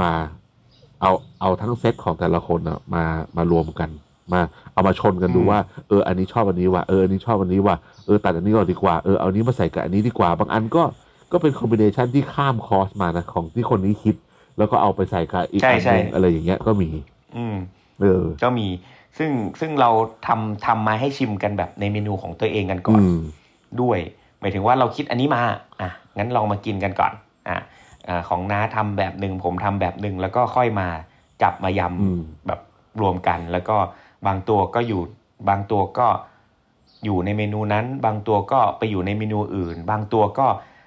[0.00, 0.10] มา
[1.02, 3.04] เอาเอาทั้งเซตของแต่ละคนอะมา
[3.36, 3.90] มารวมกัน
[4.32, 4.40] มา
[4.72, 7.76] เอามาชนกันดูว่าเอออันนี้ชอบอันนี้ว่ะเอออันนี้ชอบอันนี้ว่ะ
[8.06, 10.82] เออตัดอันนี้ก่อนดีกว่าเออเอาอันนี้มาใส่กับอันนี้ดีกว่า บางอันก็
[11.32, 14.16] ก็เป็นคอมบิเนชันที่ข้ามคอร์สมานะของที่คนนี้คิด
[14.58, 16.90] แล้วก็เอาไปใส่กับอีกใช่อันใช่หนึงอะไรอย่างเงี้ยก็มี
[17.36, 17.56] อืม
[18.00, 18.66] เออ ก็มี
[19.18, 19.30] ซึ่ง
[19.60, 19.90] ซึ่งเรา
[20.26, 23.20] ทำทำมาให้ชิมกันแบบในเมนูของตัวเองกันก่อนอืม
[23.80, 23.98] ด้วย
[24.40, 25.42] หมายถึงว่าเราคิดอันนี้มา
[25.80, 27.12] อะงั้นลองมากินกันก่อน
[27.48, 27.58] อะ
[28.08, 30.88] อ่าของน้าทำแบบหนึ่งผมทำแบบหนึ่งแล้วก็ค่อยมา
[31.42, 32.60] จับมายอืมำแบบ
[33.00, 33.76] รวมกัน แล้วก็
[34.26, 35.00] บางตัวก็อยู่
[35.48, 36.06] บางตัวก็
[37.04, 40.46] อยู่ในเมนูนั้น บางตัวก็ไปอยู่ในเมนูอื่น บางตัวก็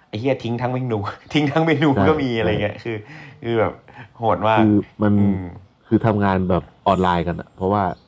[0.09, 0.97] ไอ้เหี้ยทิ้งทั้งเมนู
[1.33, 2.97] ทิ้งทั้งเมนูใช่ก็มีใช่อะไรเงี้ยคือ
[3.43, 3.73] คือแบบ
[4.17, 5.43] โหดมากคือมันอืม
[5.87, 8.06] คือทำงานแบบออนไลน์กันอะเพราะว่าอืม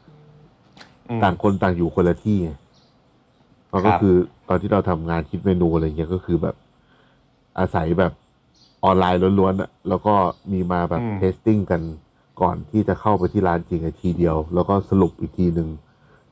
[1.22, 2.52] ต่างคนต่างอยู่คนละที่ไง
[3.72, 4.16] มันก็ครับคือ
[4.48, 6.56] ตอนที่เราทำงานคิดเมนูอะไรเงี้ยก็คือแบบ
[7.60, 8.14] อาศัยแบบ
[8.84, 10.16] ออนไลน์ล้วนๆอะแล้วก็
[10.52, 11.82] มีมาแบบอืม tasting กัน
[12.42, 15.70] ก่อนที่จะเข้าไปที่ร้านจริงอะทีเดียว แล้วก็สรุปอีกทีหนึ่ง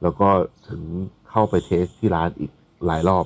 [0.02, 0.30] แล้วก็
[0.70, 0.82] ถึง
[1.30, 2.52] เข้าไปเทสที่ร้านอีก
[2.86, 3.26] หลายรอบ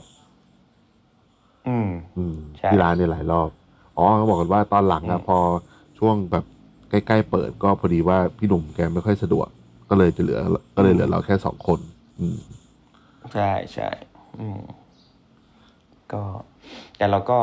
[1.65, 1.87] อืม
[2.17, 3.49] อืมใช่ที่ร้านเนี่ยหลายรอบ
[3.97, 5.37] อ๋อเขาบอกกันว่าตอนหลังอะอืมพอ
[5.97, 6.45] ช่วงแบบ
[6.89, 9.47] ใกล้ๆเปิดก็พอดีว่าพี่หนุ่มแกไม่ค่อยสะดวก
[9.91, 10.39] ก็เลยจะเหลือ
[10.75, 11.79] ก็เลยเหลือเราแค่สองคน
[12.19, 12.39] อืม
[13.33, 13.89] ใช่ใช่
[14.39, 14.59] อืม
[16.13, 16.23] ก็
[16.97, 17.39] แต่เราก็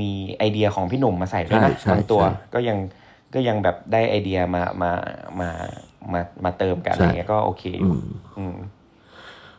[0.00, 2.78] มีไอเดียของพี่หนุ่มมาใส่ด้วยนะใช่ใช่บางตัวใช่ก็ยัง
[3.34, 4.92] ก็ยังแบบได้ไอเดียมามา
[5.40, 5.50] มา
[6.12, 7.98] มามาเติมกันใช่อะไรเงี้ยก็โอเคออืยู่ม
[8.38, 8.56] อืม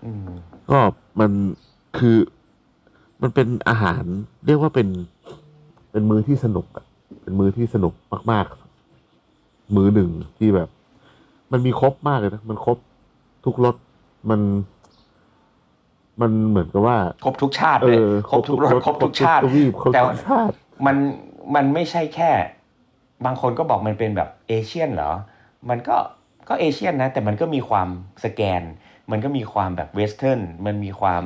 [0.05, 0.27] อืม
[0.71, 0.79] ก็
[1.19, 1.31] มัน
[1.97, 2.17] คือ
[3.21, 4.03] มันเป็นอาหาร
[4.45, 4.87] เรียกว่าเป็น
[5.91, 6.85] เป็นมื้อที่สนุกอะ
[7.21, 7.93] เป็นมื้อที่สนุก
[8.31, 8.45] มาก
[9.11, 10.69] ๆ มื้อหนึ่งที่แบบ
[11.51, 12.77] มันมีครบมากเลยนะ มันครบ
[13.45, 13.75] ทุกรส
[14.29, 14.41] มัน
[16.21, 20.53] มันเหมือนกับว่า ครบทุกชาติเอเลยอครบทุกรสครบทุกชาติทวีปครบแต่ทุกชาติ
[20.86, 20.95] มัน
[21.55, 22.31] มันไม่ใช่แค่
[23.25, 25.12] บางคนก็บอกมันเป็นแบบ Asian เหรอ
[25.69, 25.97] มันก็
[26.49, 27.88] ก็ Asian นะ แต่มันก็มีความ
[28.23, 28.62] สแกน
[29.12, 31.23] มันก็มีความแบบ Western มันมีความ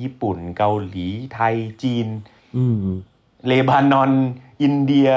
[0.00, 2.06] ญี่ปุ่น เกาหลีไทยจีน
[2.56, 2.76] อืม
[3.46, 4.10] เลบานอน
[4.62, 5.10] อินเดีย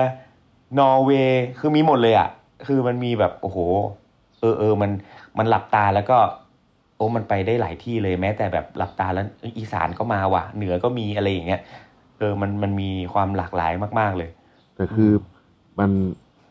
[0.79, 2.29] นอร์เวย์คือมีหมดเลยอะ่ะ
[2.65, 3.57] คือมันมีแบบ โอ้โห
[4.04, 4.91] เออเออมัน
[5.37, 6.17] มันหลับตาแล้วก็
[6.97, 9.25] โอ้มันไปได้หลายที่เลยแม้ แต่แบบหลับตาแล้ว
[9.57, 11.61] อีสานก็มาว่ะ เหนือก็มีอะไรอย่างเงี้ย
[12.19, 14.29] เออมันมันมีความหลากหลายมาก ๆเลย
[14.75, 15.11] แต่คือ
[15.79, 15.91] มัน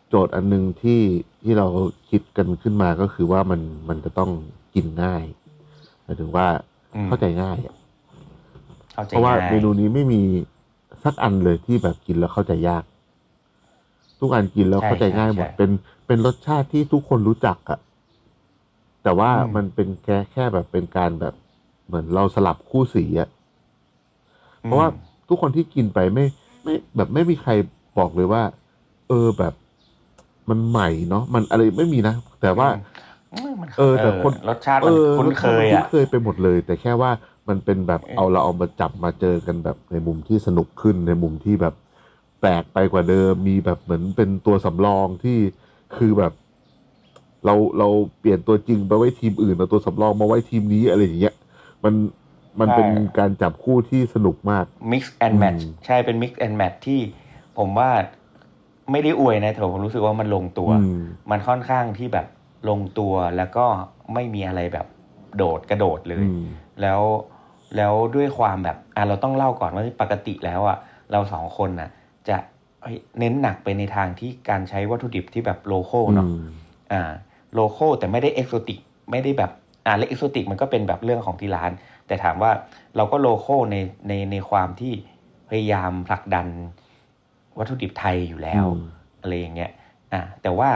[0.08, 1.00] โจทย์อันหนึงที่
[1.42, 1.66] ที่เรา
[2.10, 4.30] คิดกันขึ้นมาก็คือว่ามันมันจะต้อง
[4.74, 5.24] กินง่าย
[6.02, 6.46] หมายถึงว่า
[6.94, 7.74] อืมเข้าใจง่ายอะ
[8.94, 10.22] เข้าใจเพราะว่าง่ายเมนูนี้ไม่มี
[11.04, 12.84] สักอันเลยที่แบบกินแล้วเข้าใจยาก
[14.20, 15.70] ทุกอันกินแล้วใช่เข้าใจง่ายหมดใช่เป็น
[16.06, 17.78] เป็นรสชาติที่ทุกคนรู้จักอะ
[19.02, 21.34] แต่ว่าอืม มันเป็นแค่แค่แบบเป็นการแบบ
[21.86, 23.28] เหมือนเราสลับคู่สีอะ
[24.62, 24.88] เพราะว่า
[25.28, 26.26] ทุกคนที่กินไปไม่
[26.62, 27.52] ไม่ แบบไม่มีใคร
[27.98, 28.42] บอกเลยว่า
[29.08, 29.54] เออแบบ
[30.50, 32.68] มันใหม่เนาะมันอะไรไม่มีนะ แต่ว่า
[33.32, 37.10] อืมมันเออแต่คน รสชาติเอมันอคุ้นเคยรสชาติมันอะคุ้นเคยไปหมดเลย แต่แค่ว่า
[37.48, 41.74] มันเป็นแบบเออ เอาเราเอามาจับมาเจอกันแบบในมุมที่สนุกขึ้นในมุมที่แบบ
[42.40, 45.38] แปลกไปกว่าเดิมมีแบบเหมือนเป็นตัวสำรองที่
[45.98, 46.32] คือแบบ
[47.44, 47.88] เราเรา
[48.20, 51.34] เปลี่ยนตัวจริงไปไว้ทีมอื่นเอาตัวสำรองมาไว้ทีมนี้อะไรอย่างเงี้ย
[51.84, 51.94] มัน
[52.60, 57.00] มันเป็นการจับคู่ที่สนุกมาก mix and match อืมใช่เป็น mix and match ที่
[57.58, 57.90] ผมว่า
[58.90, 62.26] ไม่ได้อวยนะแต่ผมรู้สึกว่ามันลงตัวอืมมันค่อนข้างที่แบบ
[62.68, 63.66] ลงตัวแล้วก็
[64.14, 64.86] ไม่มีอะไรแบบ
[65.36, 66.44] โดดกระโดดเลยอืม
[66.82, 67.00] แล้ว
[67.76, 70.78] แล้วด้วยความแบบอะเราต้องเล่าก่อนว่าปกติแล้วอะ
[71.12, 71.90] เราสองคนน่ะ
[72.28, 72.36] จะ
[72.84, 76.44] เฮ้ยเน้นหนักไปในทางที่การใช้วัตถุดิบที่แบบโลโก้เนาะอืม
[76.92, 77.02] อ่า
[77.54, 78.78] โลโก้แต่ไม่ได้เอกโซติก
[79.10, 79.50] ไม่ได้แบบ
[79.86, 81.70] อ่าเล็กเอกโซติกมันก็เป็นแบบเรื่องของที่ร้าน
[82.06, 82.50] แต่ถามว่า
[82.96, 83.76] เราก็โลโก้ใน
[84.08, 84.92] ในในความที่
[85.48, 86.46] พยายามผลักดัน
[87.58, 88.84] วัตถุดิบไทยอยู่แล้วอืม
[89.20, 89.70] อะไรอย่างเงี้ย
[90.12, 90.70] อ่าแต่ว่า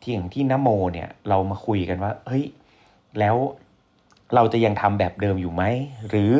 [0.00, 2.44] ที่อย่างที่นโมเนี่ยเรามาคุยกันว่า เฮ้ย
[3.18, 3.36] แล้ว
[4.34, 5.62] เราจะยังทำแบบเดิมอยู่ไหม
[6.08, 6.32] หรือ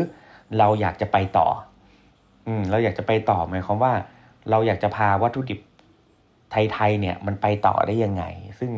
[0.59, 1.47] เราอยากจะไปต่อ
[2.47, 3.93] อืม เราอยากจะไปต่อหมายความว่า
[4.51, 5.61] เราอยากจะพาวัตถุดิบ
[6.51, 8.25] ไทยๆเนี่ยมันไปต่อได้ยังไง
[8.61, 8.73] ซึ่ง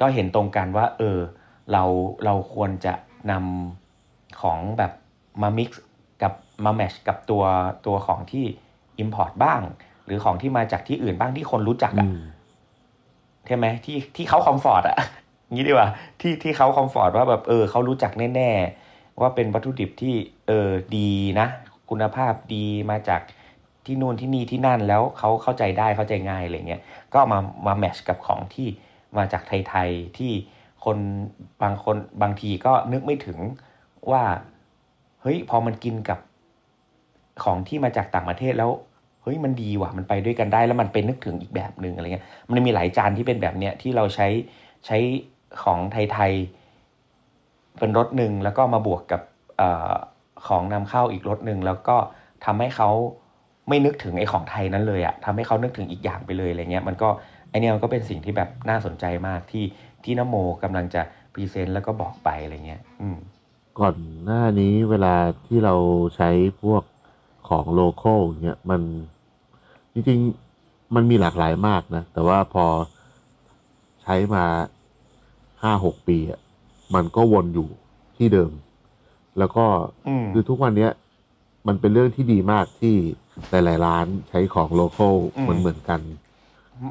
[0.00, 1.18] ก็เห็นตรงกันว่า เออ
[1.72, 1.82] เรา
[2.24, 2.94] เราควรจะ
[3.30, 4.92] นำของแบบ
[5.42, 5.70] มา mix
[6.22, 6.32] กับ
[6.64, 7.44] มาแมชกับตัว
[7.86, 8.44] ตัวของที่
[9.02, 9.60] Import บ้าง
[10.04, 12.18] หรือของที่มาจากที่อื่นบ้างที่คนรู้จักอือะม
[13.46, 14.96] ใช่ไหมที่ที่เขาคอมฟอร์ตอะ
[15.52, 15.88] งี้ดีกว่า
[16.20, 18.50] ที่ที่เขาคอมฟอร์ตว่าแบบเออเขารู้จักแน่
[18.84, 20.14] ๆ ว่าเป็นวัตถุดิบที่
[20.46, 21.46] เออดีนะ
[21.90, 23.20] คุณภาพดีมาจาก
[23.86, 28.68] ที่นู่นที่นี่ที่นั่นแล้วเขาเข้าใจได้เข้าใจง่ายอะไรเงี้ยก็เอามามาแมชกับของที่
[29.16, 30.32] มาจากไทยๆที่
[30.84, 30.98] คน
[31.62, 33.38] บางคนบางทีก็นึกไม่ถึง
[34.10, 34.22] ว่า
[35.22, 36.18] เฮ้ยพอมันกินกับ
[37.44, 38.70] ของที่มาจากต่างประเทศแล้ว
[39.22, 44.28] เฮ้ยมันดีว่ะมันไปด้วยกันได้แล้วมันเป็นนึกถึงอีกแบบหนึ่งอะไรเงี้ยมันมีหลายจานที่เป็นแบบเนี้ยที่เราใช้
[44.86, 44.96] ใช้
[45.62, 49.62] ของไทยๆเป็นรสหนึ่งแล้วก็มาบวกกับ
[50.46, 51.96] ของนำเข้าอีกรสหนึ่งแล้วก็
[52.44, 52.90] ทำให้เขา
[53.68, 57.08] ไม่นึกถึงไอ้ของไทยนั้นเลยอะทำให้เขานึกถึงอีกอย่างไปเลยอะไรเงี้ยมันก็
[57.50, 59.64] ไอเนี้ยมันก็เป็นสิ่งที่แบบน่าสนใจมากที่
[60.04, 61.02] ที่นโมกำลังจะ
[61.32, 63.18] present แล้วก็บอกไปอะไรเงี้ยอืม
[63.78, 65.14] ก่อนหน้านี้เวลา
[65.46, 65.74] ที่เรา
[66.16, 66.30] ใช้
[66.62, 66.82] พวก
[67.48, 68.82] ของ local เนี่ยมัน
[69.92, 72.64] จริงๆมันมีหลากหลายมากนะ แต่ว่าพอ
[74.02, 74.44] ใช้มา
[75.62, 76.40] ห้าหกปีอะ
[76.94, 77.68] มันก็วนอยู่
[78.16, 78.52] ที่เดิม
[79.38, 79.64] แล้วก็
[80.08, 80.90] อืมคือทุกวันเนี้ย
[81.66, 82.96] มันเป็นเรื่องที่ดีมากที่
[83.50, 86.00] หลายๆร้านใช้ของโลโก้อืม เหมือนเหมือนกัน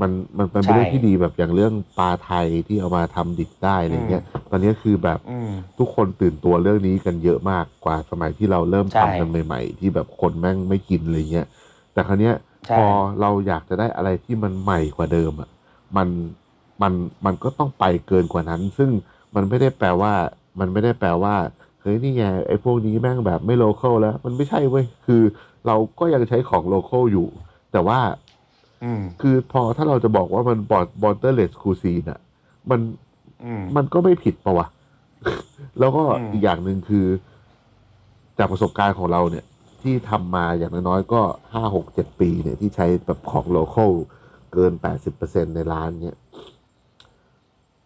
[0.02, 11.48] มัน มันมันเป็นใช่ เรื่องที่ดีแบบอย่างเรื่องปลาไทยที่เอามาทำดิบได้อะไรเงี้ย ตอนนี้คือแบบอืม ทุกคนตื่นตัวเรื่องนี้กันเยอะมากกว่าสมัยที่เราเริ่มใช่ ทำกันใหม่ ๆ ที่แบบคนแม่งไม่กินอะไรเงี้ย
[11.94, 12.36] แต่ครั้งนี้
[12.68, 12.86] ใช่ พอ
[13.22, 15.50] เราอยากจะได้อะไรที่มันใหม่กว่าเดิมอะ
[15.98, 16.08] มัน
[16.82, 16.94] มัน
[17.26, 18.90] มันก็ต้องไปเกินกว่านั้น ซึ่ง
[19.36, 20.14] มันไม่ได้แปลว่า
[20.60, 21.36] มันไม่ได้แปลว่า
[21.82, 25.22] เฮ้ยนี่ไงไอ้พวกนี้แม่งแบบไม่ local แล้ว มันไม่ใช่เว้ย คือ
[25.68, 27.28] เราก็ยังใช้ของ local อยู่
[27.72, 28.00] แต่ว่า
[28.84, 32.20] อืมคือพอถ้าเราจะบอกว่ามันบอดบอ r เตอร์เลสคูซีนอะ
[32.70, 32.80] มัน
[33.46, 34.68] อืมมันก็ไม่ผิดปะวะ
[35.80, 37.06] แล้วก็อืมอีกอย่างหนึ่งคือ
[38.38, 39.46] จากประสบการณ์ของเราเนี่ย
[39.82, 41.22] ที่ทำมาอย่างน้อยๆก็
[41.54, 43.92] ห้าหกเจ็ดปีเนี่ย ที่ใช้แบบของ local
[44.54, 46.18] เกินแปดสิบเปอร์เซ็นในร้านเนี่ย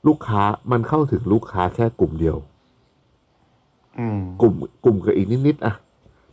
[0.08, 2.38] ลูกค้ามันเข้าถึงลูกค้าแค่กลุ่มเดียว
[4.00, 5.74] อืมกลุ่มกลุ่มกับอีกนิดๆอะ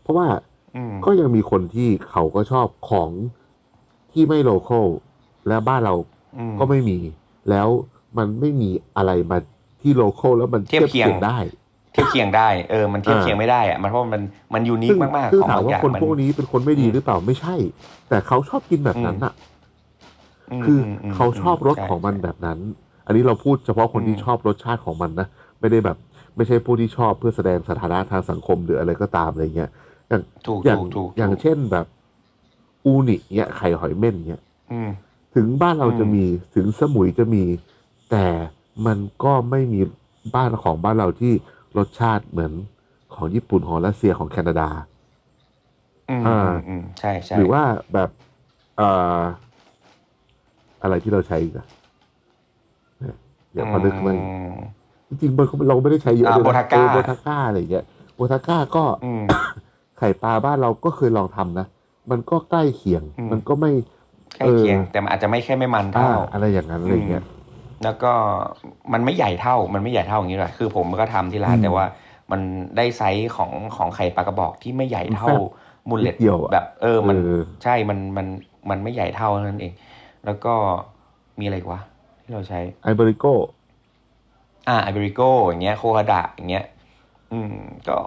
[0.00, 0.55] เพราะว่าอืม
[1.04, 3.10] ก็ยังมีคนที่เขาก็ชอบของ
[4.12, 4.86] ที่ไม่ local
[5.48, 5.94] และบ้านเรา
[6.36, 6.98] อืมก็ไม่มี
[7.50, 7.68] แล้ว
[8.18, 9.38] มันไม่มีอะไรมา
[9.80, 11.38] ที่ local แล้วมันเทียบเคียงได้
[11.92, 14.22] เทียบเคียงได้เออมันเทียบอ่าเคียงไม่ได้อะมันเพราะมัน
[14.54, 17.54] มัน unique ซึ่งมากๆคือของบางอย่างถามว่าคนมันพวกนี้เป็นคนไม่ดีหรือเปล่าไม่ใช่
[18.08, 19.32] แต่เขาชอบกินแบบนั้นอะ
[20.60, 22.58] มคืออมเขาชอบรสใช่ของมันแบบนั้น
[23.06, 25.26] อันนี้เราพูดเฉพาะคนอืมที่ชอบรสชาติของมันนะ
[25.60, 25.96] ไม่ได้แบบ
[26.36, 29.70] ไม่ใช่ผู้ที่ชอบเพื่อแสดงสถานะทางสังคมหรืออะไรก็ตามอะไรเงี้ย
[30.08, 31.86] อย่างถูกอย่างถูกถูกอย่างถูกเช่นแบบ
[32.84, 34.42] uni เงี้ยไข่หอยเม่นเงี้ย
[34.72, 34.90] อืม
[35.34, 37.44] ถึงบ้านเราจะอืมมีถึงสมุยจะมี
[38.10, 38.26] แต่
[38.86, 39.80] มันก็ไม่มี
[40.34, 41.32] บ้านของบ้านเราที่
[41.78, 42.52] รสชาติเหมือน
[43.14, 44.68] ของญี่ปุ่นของรัสเซียของแคนาดา
[46.10, 48.08] อืมอ่าอืมอืมใช่ใช่หรือว่าแบบ
[48.76, 48.88] เอ่
[49.18, 49.20] อ
[50.82, 51.66] อะไรที่เราใช้อีกอะ
[53.00, 53.16] เนี่ย
[53.52, 54.20] เดี๋ยวพอนึกไม่อื
[54.54, 54.56] ม
[55.08, 59.24] จริงๆมันเราไม่ได้ใช้เยอะอ่าเลยนะโบทาก้าเออโบทาก้าอะไรอย่างเงี้ยโบทาก้าก็อืม
[59.98, 61.66] ไข่ปลาบ้านเราก็เคยลองทำนะ
[62.10, 63.70] มันก็ใกล้เคียงอืมมันก็ไม่
[64.36, 67.24] ใกล้เคียงเออแต่มันอาจจะไม่แค่ไม่มันอ่าเท่าอะไรอย่างนั้นอะไรอย่างเงี้ย
[67.84, 68.12] แล้วก็
[68.92, 71.86] มันไม่ใหญ่เท่ามันไม่ใหญ่เท่าอย่างนี้หรอกคือผมก็ทำที่ร้านอืมแต่ว่า
[72.32, 72.40] มัน
[72.76, 75.42] ได้ไซส์ของของไข่ปลากระบอกที่ไม่ใหญ่เท่ามันแฟบ
[75.88, 78.26] mullet นิดเดียวอะแบบ เออมันเออใช่มันมัน
[78.70, 79.72] มันไม่ใหญ่เท่านั้นเอง
[80.24, 80.54] แล้วก็
[81.38, 81.80] มีอะไรอีกวะ
[82.22, 83.24] ที่เราใช้ Iberico
[84.68, 86.64] อ่า Iberico อย่างเงี้ย kohada อย่างเงี้ย
[87.32, 87.52] อืม
[87.88, 87.98] ก็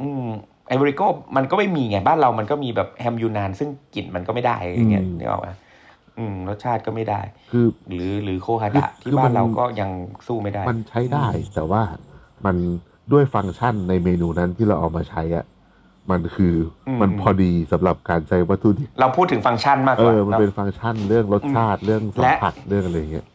[0.00, 0.26] อืม
[0.68, 1.00] ไอเบริโก
[1.36, 5.48] มันก็ไม่มีไงบ้านเรามันก็มีแบบแฮมยูนาน ซึ่งกลิ่นมันก็ไม่ได้อย่างเงี้ยอืมนึกออกไหม
[6.18, 9.90] อืมรสชาติก็ไม่ได้ คือหรือหรือโคฮาดะคือที่คือบ้านมันเราก็ยัง
[10.26, 11.82] สู้ไม่ได้ มันใช้ได้แต่ว่า
[12.46, 12.56] มัน
[13.12, 15.44] ด้วยฟังก์ชันในเมนูนั้นที่เราเอามาใช้อะ
[16.10, 16.54] มันคือ
[16.88, 23.26] อมมันพอดีสำหรับการใช้วัตถุดิบเราพูดถึงฟังก์ชันมากเอกว่าอมันเนอะเป็นฟังก์ชันเรื่องรสชาติเรื่องสัมและผัสเรื่องอะไรอย่างเงี้ย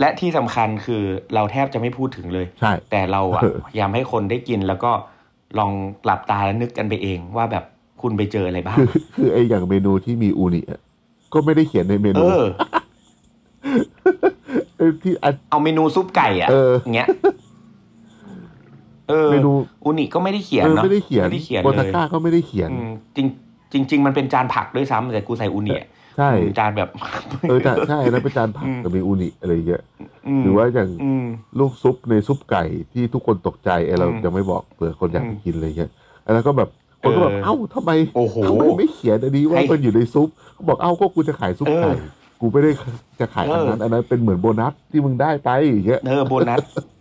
[0.00, 1.02] และที่สำคัญคือ
[1.34, 4.92] เราแทบจะไม่พูดถึงเลย ใช่ แต่เราอะเออพยายามให้คนได้กินแล้วก็
[5.58, 5.72] ลอง
[6.04, 7.64] หลับตาแล้วนึกกันไปเองว่าแบบ
[8.02, 10.80] คุณไปเจออะไรบ้าง คือคือไออย่างเมนูที่มีอูนิอะ
[11.32, 12.44] ก็ไม่ได้เขียนในเมเอนูอ
[14.76, 17.08] ไอ้ที่อันเอาเมนูซุปไก่อะเออเงี้ย
[19.08, 19.50] เออเมนู
[19.84, 26.88] อุนิก็ไม่ได้เขียนเออเนาะไม่ได้เขียนไม่ได้เขียนโบเลทายก้าก็ไม่ได้เขียนอืมจริงจริง ๆ มันเป็นจานผักด้วยซ้ำแต่กูใส่อุนิอะ ใช่จานแบบ
[27.48, 29.82] เออแต่ใช่แล้วเป็นจานผักอืมแต่มีอูนิอะไรเงี้ย
[30.38, 31.26] มหรือว่าอย่างอืม
[31.58, 35.90] ลูกซุปในซุปไก่ที่ทุกคนตกใจไอ้เราอืมยังไม่บอกเผื่อคนอยากอืมกินอะไรเงี้ย
[36.34, 36.68] แล้วก็แบบ
[37.02, 42.70] คนก็แบบเออเอ้าทำไมโอ้โหทำไมไม่เขียนอันนี้ว่าให้มันอยู่ในซุปเขาบอกเอ้าก็กูจะขายซุปไก่เออกูไม่ได้
[43.20, 46.60] จะขายอันนั้นเอออัอันนั้นเป็นเหมือนโบนัสที่มึงได้ไปอย่างเงี้ยเออโบนัส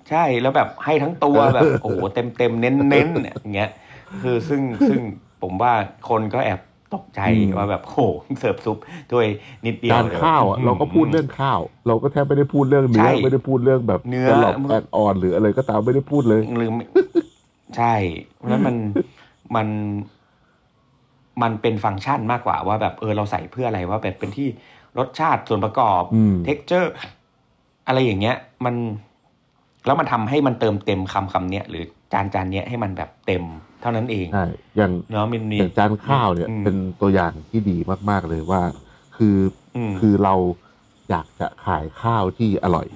[0.09, 3.69] ใช่แล้วแบบให้ทั้งตัวแบบโอ้โหเต็มเต็มๆเน้นเน้นๆเนี่ยอย่างเงี้ย
[4.23, 5.01] คือซึ่งซึ่ง
[5.41, 5.73] ผมว่า
[6.09, 6.59] คนก็แอบ
[6.93, 7.97] ตกใจอืมว่าแบบโห
[8.39, 8.77] เสิร์ฟซุป
[9.13, 9.25] ด้วย
[9.65, 16.85] นิดเดียวจานข้าวอะเราก็พูดเรื่องข้าว เราก็แทบไม่ได้พูดเรื่องเนื้อใช่ไม่ได้พูดเรื่องแบบเนื้อหรอก add on หรืออะไรก็ตามไม่ได้พูดเลยหรือไม่
[17.77, 17.95] ใช่
[18.35, 18.75] เพราะฉะนั้นมัน
[19.55, 19.67] มัน
[21.41, 24.47] มันเป็นฟังก์ชันมากกว่าว่าแบบเออเราใส่เพื่ออะไรว่าแบบเป็นที่
[24.97, 26.93] รสชาติส่วนประกอบอืม texture
[27.87, 28.75] อะไรอย่างเงี้ย มัน
[29.85, 33.43] แล้วมันทำให้มันเติมเต็มคำคำเนี้ยหรือจานจานเนี้ยให้มันแบบเต็ม
[33.81, 34.45] เท่านั้นเองใช่
[34.77, 37.77] อย่างเนาะมันมีอย่างจานข้าวเนี่ยอืมเป็นตัวอย่างที่ดี
[38.09, 38.61] มาก ๆเลยว่า
[39.17, 39.37] คือ
[39.75, 40.35] อืมคือเรา
[41.09, 42.87] อยากจะขายข้าวที่อร่อย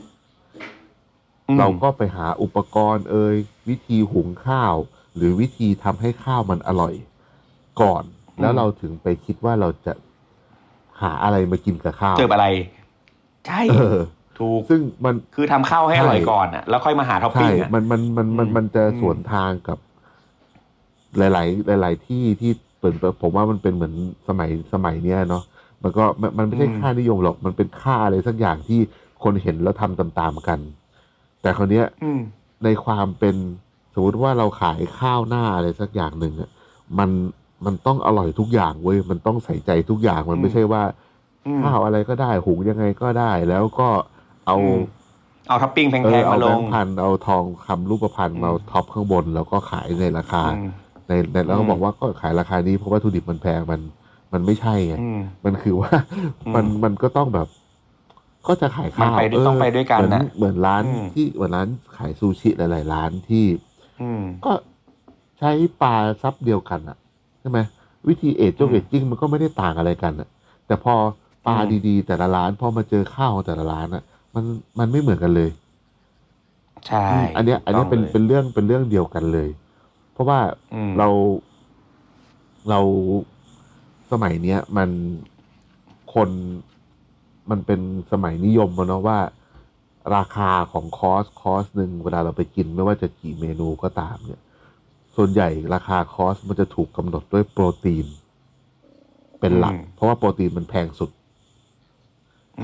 [1.56, 3.36] มเราก็ไปหาอุปกรณ์ เอ่ย
[3.70, 4.76] วิธีหุงข้าว
[5.16, 6.94] หรือวิธีทำให้ข้าวมันอร่อย
[7.82, 8.04] ก่อน
[8.42, 9.94] แล้วเราถึงไปคิดว่าเราจะ
[11.02, 12.48] หาอะไรมากินกับข้าวเจออะไร
[13.48, 13.98] ใช่เออ
[14.40, 19.78] ถูกซึ่งมันคือทำข้าวให้อร่อยก่อนอะ แล้วค่อยมาหาท็อปใช่ปิ้งอะมันมันมันมันอืมมันจะอืมสวนทางกับ
[21.18, 23.94] หลาย ๆ หลาย ๆ ที่ที่เปิดผมว่ามันเป็นเหมือน
[24.28, 25.44] สมัยสมัยเนี้ยเนาะ
[25.84, 28.80] มันก็มันมันไม่ใช่ค่านิยมหรอกมันเป็นค่าอะไรสักอย่างที่
[29.24, 30.60] คนเห็นแล้วทำตามๆกัน
[31.42, 32.22] แต่คราวเนี้ยอืม
[32.64, 33.36] ในความเป็น
[33.94, 36.50] สมมติว่าเราขายข้าวหน้าอะไรสักอย่างหนึ่งอะ
[37.00, 37.10] มัน
[37.66, 40.84] มันต้องอร่อยทุกอย่างเว้ยมันต้องใส่ใจทุกอย่างมันอืมไม่ใช่ว่า
[41.46, 43.90] อืมข้าวอะไรก็ได้หุงยังไงก็ได้ แล้วก็
[44.46, 44.82] เอาอืม
[45.48, 50.72] เอาท็อปปิ้งแพงๆเอามา เอาแบงก์พันเอาทองคำรูปพรรณอืมมา top ข้างบน แล้วก็ขายในราคาอืม
[51.08, 53.82] ในในแล้วก็อืมบอกว่าก็ขายราคานี้เพราะว่าวัตถุดิบมันแพงมัน
[54.34, 55.92] มันไม่ใช่ไงอืมมันคือว่า
[56.46, 57.48] อืมมันมันก็ต้องแบบ
[58.48, 63.46] ก็จะขายข้าวมันไปด้วยต้องไปด้วยกันเหมือนอะเหมือนร้านอืมที่เหมือนร้านขายซูชิหลาย ๆ ร้านที่
[64.02, 64.52] อืมก็
[65.40, 66.98] ใช้ปลา sup เดียวกันอะ
[67.40, 67.60] ใช่ไหม
[68.08, 70.30] วิธีเอจจงอืมเอจจิ้งมันก็ไม่ได้ต่างอะไรกันอะ
[70.68, 70.94] แต่พอ
[71.48, 74.04] ปลาอืมดีๆ แต่ละร้านพอมาเจอข้าวของแต่ละร้านอะ
[74.36, 74.44] มัน
[74.80, 75.50] มันไม่เหมือนกันเลย
[76.86, 79.50] ใช่อืมอันเนี้ย อันเนี้ยเป็นถูกต้เป็นเรื่องเป็นเรื่องเดียวกันเลย
[80.16, 80.40] เพราะว่า
[80.74, 81.10] อืมเรา
[82.70, 82.80] เรา
[84.12, 84.90] สมัยเนี้ยมัน
[86.14, 86.30] คน
[87.50, 89.20] มันเป็นสมัยนิยมมาเนาะว่า
[90.16, 94.42] ราคาของคอร์สคอร์สหนึ่งเวลาเราไปกินไม่ว่าจะกี่เมนูก็ตามเนี่ย
[95.16, 98.08] ส่วนใหญ่ราคาคอร์สมันจะถูกกำหนดด้วยโปรตีน
[99.40, 101.12] เป็นหลักอืมเพราะว่าโปรตีนมันแพงสุด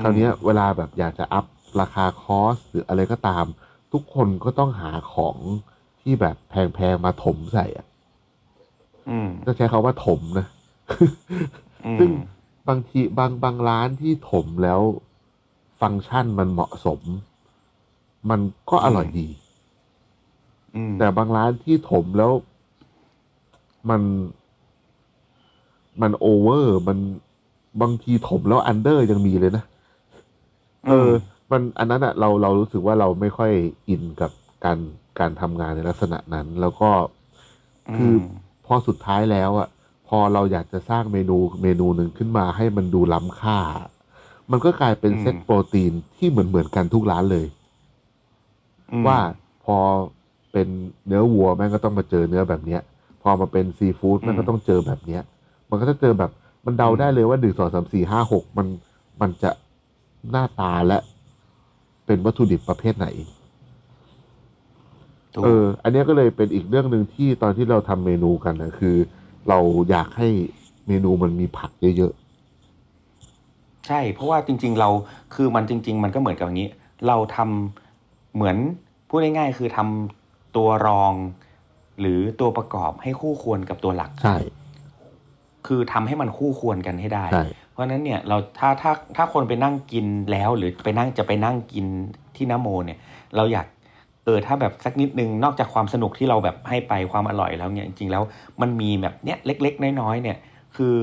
[0.00, 1.46] คราวเนี้ยเวลาแบบอยากจะอัพ
[1.80, 3.44] ราคาคอสหรืออะไรก็ตาม
[3.92, 5.36] ทุกคนก็ต้องหาของ
[6.02, 7.86] ที่แบบแพงๆมาถมใส่อะ
[9.10, 10.46] อืมต้องใช้คาว่าถมนะ
[11.86, 12.10] อืมซึ่ง
[12.68, 14.80] บางทีบางบางร้านที่ถมแล้ว
[15.80, 17.00] ฟังก์ชันมันเหมาะสม
[18.30, 19.28] มันก็อร่อยดี
[20.76, 22.32] อืมแต่บางร้านที่ถมแล้ว
[23.90, 24.02] มัน
[26.02, 26.98] มัน over มัน
[27.80, 29.64] บางทีถมแล้ว under ยังมีเลยนะ
[30.88, 31.10] เออ
[31.50, 33.52] มันอันนั้นอะเราเรารู้สึกว่าเราไม่ค่อย
[33.88, 34.30] in กับ
[34.64, 34.78] การ
[35.18, 36.90] การทำงานในลักษณะนั้น แล้วก็
[37.96, 38.24] คืออม
[38.66, 39.68] พอสุดท้ายแล้วอะ
[40.08, 43.58] พอเราอยากจะสร้างเมนูเมนูหนึ่งขึ้นมาให้มันดูล้ำค่า
[44.50, 47.46] มันก็กลายเป็นอืมเซตโปรตีนที่เหมือนเหมือนกันทุกร้านเลย
[48.92, 49.18] อืมว่า
[49.64, 49.76] พอ
[50.52, 50.68] เป็น
[51.06, 52.80] เนื้อวัวแม่งก็ต้องมาเจอเนื้อแบบเนี้ย
[53.22, 55.22] พอมาเป็นซีฟู้ดแม่งก็ต้องเจอแบบเนี้ย
[55.70, 56.30] มันก็จะเจอแบบ
[56.66, 58.66] มันเดาได้เลยว่าหนึ่งสองสามสี่ห้าหกมัน
[59.20, 59.50] มันจะ
[60.30, 60.98] หน้าตาและ
[62.06, 63.41] เป็นวัตถุดิบประเภทไหนถูก
[65.44, 68.96] เออ อันเนี้ยก็เลยเป็นอีกเรื่องหนึ่งที่ตอนที่เราทำเมนูกันนะคือ
[69.48, 69.58] เรา
[69.90, 70.28] อยากให้
[70.86, 72.12] เมนูมันมีผักเยอะ
[73.88, 74.90] ใช่ เพราะว่าจริง ๆ เรา
[75.34, 76.70] คือมันจริง ๆ มันก็เหมือนกับอย่างนี้
[77.08, 78.56] เราทำเหมือน
[79.08, 81.12] พูดง่ายๆคือทำตัวรอง
[82.00, 84.36] หรือตัวประกอบให้คู่ควรกับตัวหลักๆใช่
[85.66, 91.86] คือทำให้มันคู่ควรกันให้ได้ใช่เพราะฉะนั้นเนี่ยเราถ้าถ้าถ้าคนไปนั่งกินแล้ว หรือไปนั่งจะไปนั่งกิน
[92.36, 92.98] ที่น้ำโมเนี่ย
[93.36, 93.66] เราอยาก
[94.24, 98.22] เออถ้าแบบสักนิดนึงนอกจากความสนุกที่เราแบบให้ไปความอร่อยแล้วเนี่ยจริงๆแล้ว
[98.60, 100.36] มันมีแบบเนี้ยเล็ก ๆ น้อยๆเนี่ย
[100.76, 100.94] คือ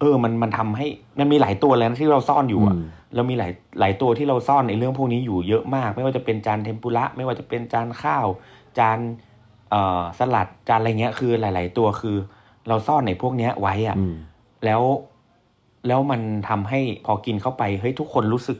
[0.00, 0.86] เออมันมันทำให้
[1.18, 8.26] มันมีหลายตัวเลยนะที่เราซ่อนอยู่อะอืมเรามีหลายหลายตัวที่เราซ่อนในเรื่องพวกนี้อยู่เยอะมาก ไม่ว่าจะเป็นจานเทมปุระไม่ว่าจะเป็นจานข้าว
[8.78, 8.98] จาน
[9.70, 12.16] เอ่อสลัดจานอะไรเงี้ย คือหลาย ๆ ตัวคือ
[12.68, 14.14] เราซ่อนในพวกเนี้ยไว้อะอืม
[14.64, 14.82] แล้ว
[15.88, 18.58] แล้วมันทำให้พอกินเข้าไปเฮ้ยทุกคนรู้สึก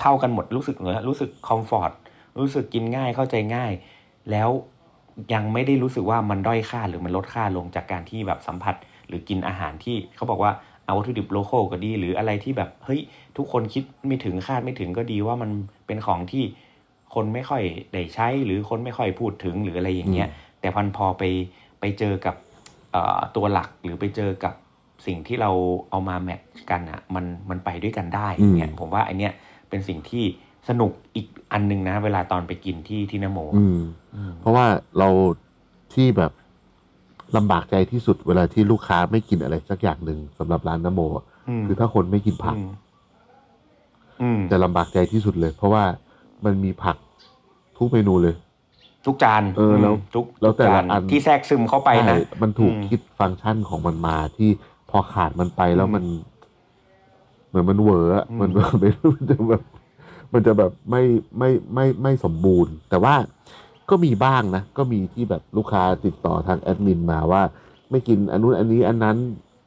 [0.00, 1.92] เท่ากันหมดรู้สึกเหนือรู้สึกคอมฟอร์ต
[2.38, 3.72] รู้สึกกินง่ายเข้าใจง่าย
[4.30, 4.50] แล้ว
[5.34, 8.74] ยังไม่ได้รู้สึกว่ามันด้อยค่าหรือมันลดค่าลงจากการที่แบบสัมผัส
[9.08, 10.52] หรือกินอาหารที่เขาบอกว่า
[10.84, 13.00] เอาวัตถุดิบโลโก้ก็ดี หรืออะไรที่แบบเฮ้ย
[13.36, 15.50] ทุกคนคิดไม่ถึงคาดไม่ถึงก็ดีว่ามัน
[15.86, 16.44] เป็นของที่
[17.14, 20.28] คนไม่ค่อยได้ใช้ หรือคนไม่ค่อยพูดถึงหรืออะไรอย่างเงี้ย
[20.60, 21.22] แต่พันพอไป
[21.80, 22.34] ไปเจอกับ
[22.92, 24.54] เอ่อตัวหลักหรือไปเจอกับ
[25.06, 25.50] สิ่งที่เรา
[25.90, 29.32] เอามาแมทช์กันอะมันมันไปด้วยกันได้เนี่ยผมว่าอันเนี้ย
[29.68, 30.24] เป็นสิ่งที่
[30.68, 33.78] สนุกอีกอันหนึงนะ เวลาตอนไปกินที่ที่นโมอืม
[34.40, 34.66] เพราะว่า
[34.98, 35.08] เรา
[35.94, 36.32] ที่แบบ
[37.36, 42.70] ลำบากใจที่สุดเวลาที่ลูกค้าไม่กินอะไรสักอย่างหนึ่งสำหรับร้านน้ำโมอะอืมคือถ้าคนไม่กินผัก อืม
[44.22, 45.84] อืมจะลำบากใจที่สุดเลย เพราะว่า
[46.44, 46.96] มันมีผัก
[47.76, 48.34] ทุกเมนูเลย
[49.06, 54.50] ทุกจานเออแล้วมทุกแล้วแต่ละทุกจาอัน ที่แทรกซึมเข้าไปนะ ใช่มันถูกอืมคิดฟังก์ชันของมันมาที่
[54.90, 56.04] พอขาดมันไปแล้วอืมมัน
[57.48, 59.62] เหมือนมันเหวออะอืม มันมันมันจะแบบ
[60.32, 61.02] มันจะแบบไม่
[61.38, 63.14] ไม่ไม่ไม่สมบูรณ์ แต่ว่า
[63.90, 67.42] ก็มีบ้างนะ ก็มีที่แบบลูกค้าติดต่อทางแอดมินมาว่า
[67.90, 69.16] ไม่กินอันนู้นอันนี้อันนั้น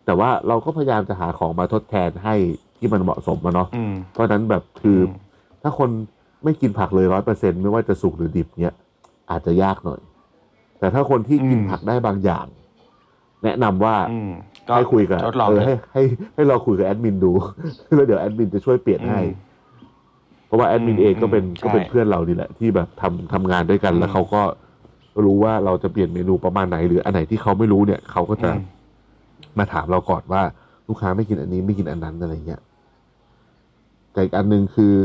[0.06, 2.36] แต่ว่าเราก็พยายามจะหาของมาทดแทนให้
[2.78, 5.14] ที่มันเหมาะสมมาเนาะอืมเพราะฉะนั้นแบบคืออม
[5.62, 5.90] ถ้าคน
[6.44, 8.76] ไม่กินผักเลยร้อยเปอร์เซ็นไม่ว่าจะสุกหรือดิบเนี้ย
[9.30, 10.00] อาจจะยากหน่อย
[10.80, 12.46] แต่ถ้าคนที่กินอืมผักได้บางอย่าง
[13.44, 14.32] แนะนำว่าอืม
[14.68, 16.04] ก็ให้คุยกับทดลองเออเลยให้ให้
[16.36, 17.32] ให้เราคุยกับแอดมินดู
[17.96, 19.51] แล้วเดี๋ยวแอดมินจะช่วยเปลี่ยนให้อืม
[20.52, 24.42] เพราะว่าแอดมินอืมเองก็เป็นอืมก็เป็นใช่เพื่อนเรานี่แหละที่แบบทำทำงานด้วยกันอืมแล้วเขาก็
[25.26, 28.64] รู้ว่าเราจะเปลี่ยนเมนูประมาณไหนหรืออันไหนที่เขาไม่รู้เนี่ยเขาก็จะอืม
[29.58, 30.42] มาถามเราก่อนว่า
[30.88, 32.62] ลูกค้าไม่กินอันนี้ไม่กินอันนั้นอะไรเงี้ย
[34.12, 34.96] แต่อีกอันหนึ่งคือ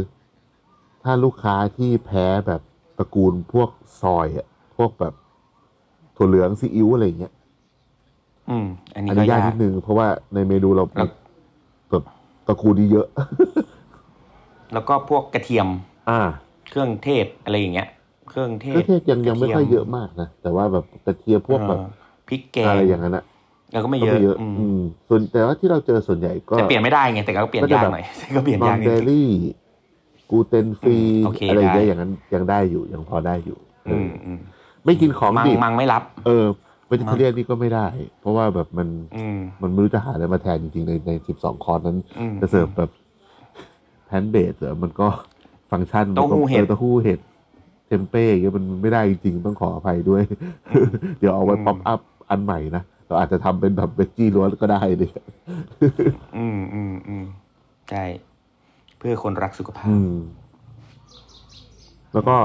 [1.03, 2.61] ถ้าลูกค้าที่แพ้แบบ
[2.99, 3.71] ตระกูลพวก
[4.03, 5.15] ซอยอะพวกแบบ
[6.17, 7.33] ถั่วเหลืองซีอิ๊วอะไรเงี้ย
[8.51, 11.09] อืม อันนี้อันก็นี้ยากยากนิดนึงเพราะว่าในเมนูเราแล้ว
[11.91, 12.05] แบบ
[12.49, 13.07] ตระกูลนี้เยอะ
[14.75, 15.69] แล้วก็พวกกระเทียม
[16.11, 16.21] อ่า
[16.71, 17.89] เครื่องเทศอะไรอย่างเงี้ย
[18.29, 21.89] เครื่องเทเครื่ศองเทศยังยังไม่ค่อยเยอะมากนะแต่ว่าแบบกระเทียมพวกแบบเออ
[22.29, 23.25] พริกแกงอะไรอย่างนั้นอะ
[23.73, 28.05] แล้วก็ไม่ก็เยอะไม่เยอะอืมอืม ส่วนแต่ว่าที่เราเจอส่วนใหญ่ก็จะเปลี่ยนไม่ได้ไงแต่ก็เปลี่ยนก็จะยากแบบหน่อย
[28.37, 29.29] ก็เปลี่ยนนอยากนนิเดดนึงลี่
[30.31, 34.39] กูเตนฟรีอืมโอเคอะไรอย่างเงี้ยได้อย่างนั้นยังได้อยู่ยังพอได้อยู่เออือมออืม
[34.85, 36.45] ไม่กินของมังดิบมังไม่รับ เออ
[36.87, 37.87] เวจิเทเรียนนี่ก็ไม่ได้
[38.21, 42.91] เพราะว่าแบบมันอืมมันไม่รู้จะหาอะไรมาแทนจริงๆในในสิบสองคอร์สนั้นอืมจะเสิร์ฟแบบ
[44.07, 45.09] แพนเบสเหรอมันก็
[45.71, 47.21] ฟังก์ชันมันก็เต้าหู้เห็ดออเต้าหู้เห็ด
[47.87, 50.23] เทมเป้อย่างเงี้ยมันไม่ได้จริงๆต้องขออภัยด้วย
[51.19, 55.11] เดี๋ยวเอาไว้อืมป๊อปอัพอันใหม่นะ เราอาจจะทำเป็นแบบเบกกี้ล้วนก็ได้เลย
[56.37, 57.25] อืมอืมอืม
[57.91, 58.05] ใช่
[58.99, 60.15] เพื่อคนรักสุขภาพอืม
[62.13, 62.37] แล้วก็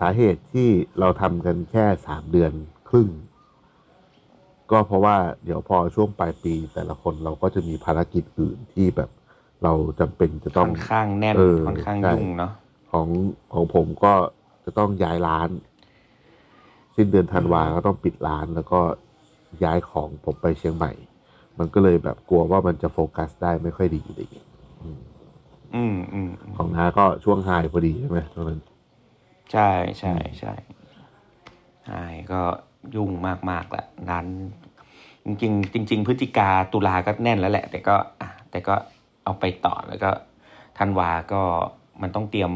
[0.00, 2.52] สาเหตุที่เราทำกันแค่สามเดือน
[2.88, 3.08] ครึ่ง
[4.70, 9.10] ก็เพราะว่าเดี๋ยวพอช่วงปลายปีแต่ละคนเราก็จะมีภารกิจอื่นที่แบบ
[9.64, 12.52] เราจำเป็นจะต้ค่องอนข้างแน่นเออค่อนข้างใช่ยุ่งเนาะ
[12.92, 13.08] ของ
[13.52, 14.12] ของผมก็
[14.64, 15.48] จะต้องย้ายร้าน
[16.96, 18.80] สิ้นเดือนธันวาก็ต้องปิดร้านแล้วก็
[19.64, 20.92] ย้ายของผมไปเชียงใหม่
[21.58, 24.46] มันก็เลยแบบกลัวว่ามันจะโฟกัสได้ไม่ค่อยดีอะไรอย่างเงี้ย
[24.82, 25.00] อืม
[25.74, 28.60] อืมอืมของน้าก็ช่วงไฮพอดีใช่ไหมตอนนั้น
[29.52, 30.52] ใช่ใช่ใช่
[31.86, 32.40] ใช่ก็
[32.96, 34.26] ยุ่งมากมากๆแหละร้าน
[35.24, 38.74] จริงๆจริงๆพฤศจิกาตุลาก็แน่นแล้วแหละ แต่ก็อะแต่ก็
[39.24, 40.10] เอาไปต่อแล้วก็
[40.78, 41.42] ธันวาก็
[42.02, 42.52] มันต้องเตรียม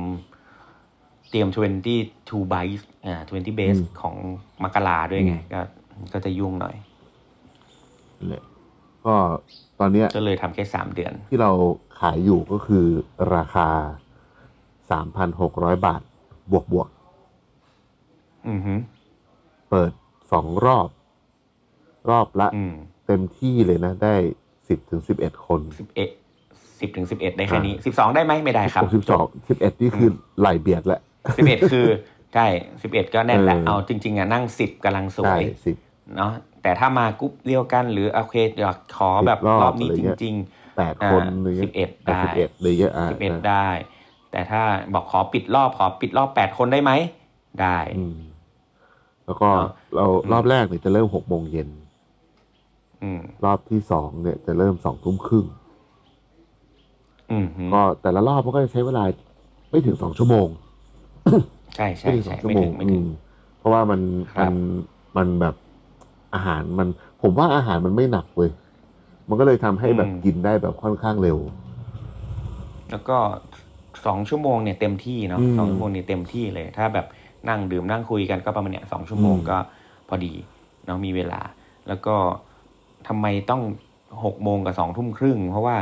[1.31, 4.15] เตรียม 22 base อ่า20 base ของ
[4.63, 5.61] มกราด้วยไง ก็
[6.13, 6.77] ก็จะยุ่งหน่อย
[8.17, 8.45] นั่นแหละ
[9.05, 9.15] ก็
[9.79, 11.51] ตอนเนี้ยก็เลยทำแค่สามเดือน ที่เรา
[12.01, 12.87] ขายอยู่ก็คือ
[13.35, 13.69] ราคา
[14.91, 16.01] สามพันหกร้อยบาท
[16.53, 16.89] บวกบวก
[18.49, 18.75] อือฮึ
[19.71, 19.93] เปิด
[20.33, 20.89] สองรอบ
[22.11, 22.75] รอบละอืม
[23.07, 24.15] เต็มที่เลยนะ ได้
[24.69, 26.11] สิบถึงสิบเอ็ดคนสิบเอ็ด
[26.81, 30.11] สิบถึงสิบเอ็ดได้แค่นี้สิบสองได้ไหมไม่ได้ครับสิบสองสิบเอ็ดนี่คือ
[30.41, 31.01] ไหลเบียดแล้ว
[31.37, 31.87] สิบเอ็ดคือ
[32.35, 32.47] ใช่
[32.83, 35.77] สิบเอ็ดก็แน่นแหละเออเอาจริงๆอะนั่งสิบกำลังสวใช่ยสิบ
[36.17, 40.35] เนาะแต่ถ้ามากรุ๊ปเดียวกันหรือโอเคอยากขอแบบสิบรอบรอบนี้อะไรจเงี้ยริง
[40.77, 43.69] แปดอ่าคนอะไรเงี้ยสิบเอ็ดแปดได้สิบเอ็ดเลยเงี้ยอ่าๆสิบเอ็ดอ่าได้
[44.31, 44.63] แต่ถ้า
[44.95, 46.93] บอกขอปิดรอบขอปิดรอบแปดคนได้ไหม
[47.63, 48.19] ได้อืม
[49.27, 51.69] แล้วก็เนอะเรารอบแรกเนี่ยจะเริ่มหกโมงเย็น
[53.03, 55.68] อืมรอบที่สองเนี่ยจะเริ่มสองทุ่มครึ่งอืมฮึ
[57.73, 59.05] ก็แต่ละรอบมันก็จะใช้เวลา
[59.71, 60.49] ไม่ถึงสองชั่วโมง
[61.77, 63.09] ใช่ใช่ไม่ถึงสอใช่งชั่วไม่โมถึงงไม่ถึงอืม
[63.59, 64.01] เพราะว่ามัน
[64.35, 64.55] ครัมับน
[65.17, 65.55] มันแบบ
[66.35, 66.89] อาหารมัน
[67.23, 68.51] ผมว่าอาหารมันไม่หนักเว้ย
[69.29, 71.39] มันก็เลยทำให้แบบกินได้แบบค่อนข้างเร็ว
[72.91, 73.19] แล้วก็
[74.07, 77.07] สองชั่วโมงเนี่ยเต็มที่เนาะอืมสองชั่วโมงเนี่ยเต็มที่เลย ถ้าแบบ
[77.49, 79.57] นั่งดื่มนั่งคุยกันก็ประมาณเนี่ยสองชั่วโมงอืมก็
[80.09, 80.33] พอดี
[80.87, 81.41] เนาะมีเวลา
[81.89, 82.15] แล้วก็
[83.09, 83.63] ทำไมต้อง
[84.25, 85.77] หกโมงกับสองทุ่มครึ่ง เพราะว่า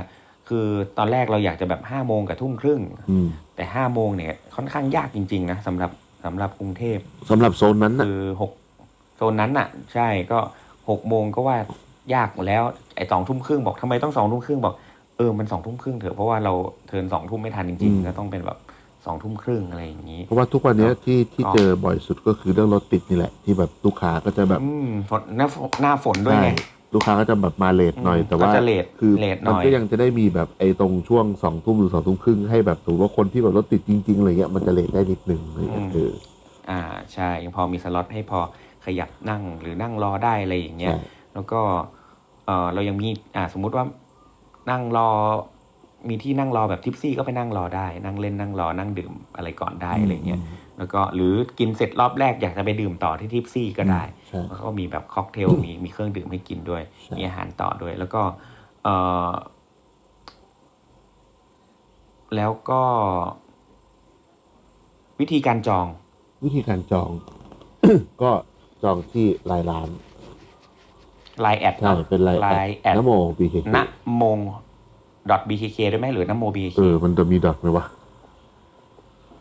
[0.49, 0.67] คือ
[0.99, 2.81] ตอนแรกเราอยากจะแบบห้าโมงกับทุ่มครึ่ง
[3.11, 5.91] อืมแต่ห้าโมงเนี่ยค่อนข้างยากจริง ๆ นะสำหรับ
[6.25, 6.99] สำหรับกรุงเทพ
[7.31, 8.53] สำหรับโซนนั้นนะคือหก
[9.17, 10.39] โซนนั้นน่ะ ใช่ก็
[10.91, 11.57] หกโมงก็ว่า
[12.15, 12.63] ยากหมดแล้ว
[12.97, 14.75] ไอ้สองทุ่มครึ่งบอกทำไมต้องสองทุ่มครึ่งบอก
[15.17, 16.53] เออมันสองทุ่มครึ่งเถอะเพราะว่าเรา
[16.87, 18.59] เทิร์นสองทุ่มไม่ทันจริงอืมๆก็ต้องเป็นแบบ
[19.07, 36.13] สองทุ่มครึ่งอะไรอย่างนี้ เพราะว่าทุกวันเนี้ยที่ที่ก็เจอบ่อยสุดก็คือเรื่องรถติดนี่แหละ ที่แบบลูกค้าก็จะแบบอืมฝนหน้าฝนหน้าฝนด้วยไงใช่ ลูกค้าก็จะแบบมาเลทหน่อยอืมแต่ว่าก็จะเลทคือเลทหน่มันอยก็ยังจะได้มีแบบไอ้ตรงช่วงสองทุ่มหรือสองทุ่มครึ่งให้แบบถือว่าคนที่แบบรถติดจริงๆอะไรเงี้ยมันจะเลทได้นิดนึงอะไรเงี้ยเออ
[36.71, 36.81] อ่า
[37.13, 38.41] ใช่ยังพอมีสล็อตให้พอ
[38.85, 41.61] ขยับนั่งหรือนั่งรอได้อะไรอย่างเงี้ย ใช่ แล้วก็
[42.47, 43.85] เออเรายังมีอ่าสมมุติว่า
[44.71, 45.09] นั่งรอ
[46.09, 50.41] มีที่นั่งรอแบบทิปซี่ก็ไปนั่งรอได้ นั่งเล่นนั่งรอนั่งดื่มอะไรก่อนได้อะไรเงี้ย
[50.79, 58.23] แล้วก็หรือกินเสร็จรอบแรกอยากจะไปดื่มต่อที่ Tipsy ก็ได้ใช่แล้วก็มีแบบค็อกเทลมีมีเครื่องดื่มให้กินด้วยใช่มีอาหารต่อด้วย แล้วก็
[58.85, 58.89] เอ
[59.31, 59.33] อ
[62.37, 62.83] แล้วก็
[65.21, 65.87] วิธีการจอง
[66.45, 67.11] วิธีการจอง
[68.23, 68.31] ก็
[68.83, 69.89] จองที่ไลน์ร้าน
[71.41, 73.87] LINE add ใช่เป็น LINE add Namo bkk นะ
[74.23, 74.39] นะโม
[75.49, 77.85] .bkk ด้วยไหมหรือนโม bkk เออมันจะมี dot ไหมวะ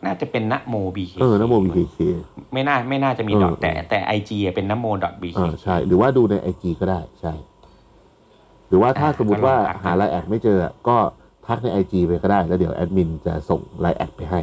[0.06, 1.98] น่าจะเป็นนะโม bkk เออนโมบีเค
[2.52, 4.86] ไม่น่าไม่น่าจะมีเออ dot แต่เออแต่ IG เป็นนโม
[5.22, 7.32] bkk อ่าใช่ หรือว่าดูใน IG ก็ได้ใช่
[8.68, 10.96] หรือว่าถ้าอ่าสมมติว่าก็ลองทักหา LINE add ไม่เจอก็
[11.46, 14.40] ทักใน IG ไปก็ได้ แล้วเดี๋ยวแอดมินจะส่ง LINE add ไปให้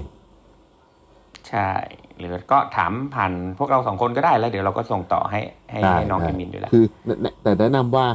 [1.50, 1.70] ใช่
[2.18, 5.40] หรือก็ถามผ่านพวกเราสองคนก็ได้แล้วเดี๋ยวเราก็ส่งต่อให้
[5.72, 6.84] ให้ได้ให้น้องได้แอดมินด้วยแหละคือ
[7.22, 8.06] แนะแต่แนะนำว่า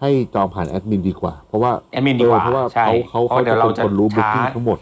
[0.00, 4.78] ให้จองผ่านแอดมินดีกว่า เพราะว่าแอดมินดีกว่าเออเพราะว่าใช่เขาเขาเพราะเขาเดี๋จะยวเราเป็นจะคนรู้บุ๊กิ้งช้าทั้งหมด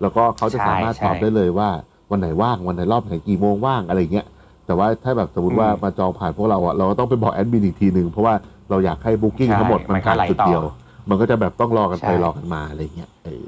[0.00, 1.68] แล้วก็เขาจะใช่สามารถใช่ตอบได้เลยว่า
[2.10, 4.26] วันไหนว่างวันไหนรอบไหนกี่โมงว่างอะไรเงี้ย
[4.66, 8.34] แต่ว่าถ้าแบบสมมติว่าอืมมาจองผ่านพวกเราอะเราก็ต้องไปบอกแอดมินอีกทีหนึ่งเพราะว่า
[8.70, 10.62] เราอยากให้บุ๊กิ้งใช่ทั้งหมดมันมันก็ผ่านไหลจุดต่อเดียว
[11.08, 13.46] มันก็จะแบบต้องรอกันไปใช่รอกันมาอะไรเงี้ยเออ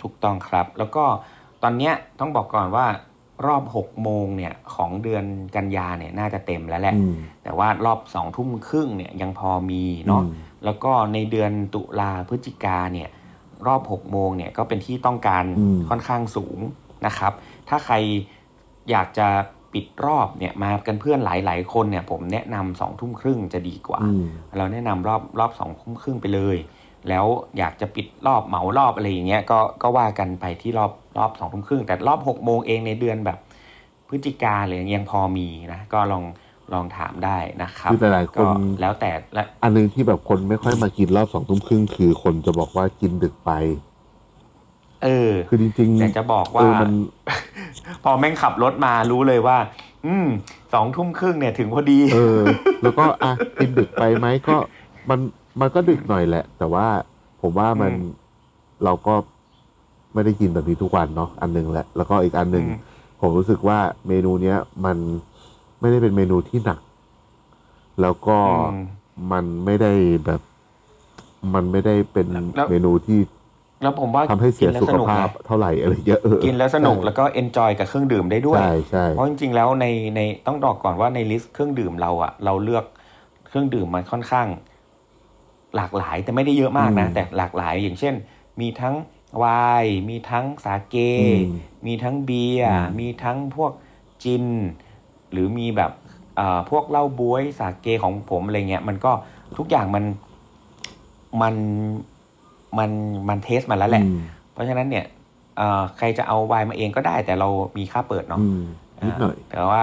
[0.00, 1.04] ถูกต้องครับ แล้วก็
[1.62, 2.86] ตอนเนี้ยต้องบอกก่อนว่า
[3.46, 5.24] รอบหกโมงเนี่ยของเดือน
[5.56, 13.08] กันยาเนี่ยน่าจะเต็มแล้วแหละอืมแต่ว่ารอบสองทุ่มครึ่งเนี่ยยังพอมีเนาะอืมแล้วก็ในเดือนตุลาพฤศจิกาเนี่ย
[13.66, 16.58] รอบ 6 โมงเนี่ยก็เป็นที่ต้องการอืมค่อนข้างสูง
[17.06, 17.32] นะครับ
[17.68, 17.94] ถ้าใคร
[18.90, 19.28] อยากจะ
[19.72, 24.22] ปิดรอบเนี่ยมากันเพื่อนหลาย ๆ คนเนี่ยผมแนะนำสองทุ่มครึ่งจะดีกว่าอืม
[24.56, 26.56] เราแนะนำรอบรอบสองทุ่มครึ่งไปเลย
[27.08, 27.26] แล้ว
[27.58, 33.38] อยากจะปิดรอบเหมารอบอะไรอย่างเงี้ยก็ก็ว่ากันไปที่รอบรอบสองทุ่มครึ่งแต่รอบหกโมงเองในเดือนแบบ
[34.08, 36.24] พฤศจิกาเลยยังพอมีนะก็ลอง
[36.74, 38.48] ลองถามได้นะครับคือหลายๆคนก็
[38.80, 43.50] แล้วแต่ละอันหนึงที่แบบคนไม่ค่อยมากินรอบสองทุ่มครึ่งคือคนจะบอกว่ากินดึกไป
[45.04, 46.92] เออ คือจริงๆแต่จะบอกเอว่าอมัน
[48.04, 49.58] พอแม่งขับรถมารู้เลยว่า
[50.06, 50.26] อืม
[50.74, 52.40] สองทุ่มครึ่งเนี่ยถึงพอดี เออ
[52.82, 54.56] แล้วก็อะกินดึกไปไหมก็
[55.10, 55.20] มัน
[55.60, 56.86] มันก็ดึกหน่อยแหละ แต่ว่า
[57.42, 58.00] ผมว่ามันอืม
[58.84, 59.14] เราก็
[60.14, 62.78] ไม่ได้กินแบบนี้ทุกวันเนาะอันหนึ่งแหละ แล้วก็อีกอันหนึ่งอืม
[63.20, 64.98] ผมรู้สึกว่าเมนูเนี้ยมัน
[65.80, 66.78] ไม่ได้เป็นเมนูที่หนัก
[68.00, 68.38] แล้วก็
[68.72, 68.84] อืม
[69.32, 69.92] มันไม่ได้
[70.26, 70.40] แบบ
[71.54, 73.20] มันไม่ได้เป็นแล้วเมนูที่
[73.82, 82.84] แล้วผมว่าทำให้เสียสุขภาพกินแล้วสนุกไงเท่าไหร่อะไรเยอะเออกินแล้วสนุกใช่แล้วก็ enjoy กับเครื่องดื่มได้ด้วยใช่ใช่เพราะจริงๆแล้วในในต้องบอกก่อนว่าใน list เครื่องดื่มเราอะเราเลือก
[83.48, 84.48] เครื่องดื่มมันค่อนข้าง
[85.76, 88.14] หลากหลายแต่ไม่ได้เยอะมากนะอืมแต่หลากหลายอย่างเช่น
[88.60, 88.94] มีทั้ง
[89.38, 89.44] ไว
[89.82, 91.40] น์มีทั้งสาเกอืม
[91.86, 93.72] มีทั้งเบียร์อืมมีทั้งพวก
[94.24, 94.44] จิน
[95.32, 95.92] หรือมีแบบ
[96.36, 99.12] เอ่อพวกเหล้าบ๊วยสาเกของผมอะไรเงี้ยมันก็
[99.58, 100.04] ทุกอย่างมัน
[101.42, 101.54] มัน
[102.78, 102.90] มัน
[103.28, 104.18] มันเทสมาแล้วแหละอืม
[104.52, 105.04] เพราะฉะนั้นเนี่ย
[105.56, 108.62] เอ่อใครจะเอาไวน์มาเองก็ได้ แต่เรามีค่าเปิดเนาะอืม
[109.06, 109.82] นิดหน่อยาแต่ว่า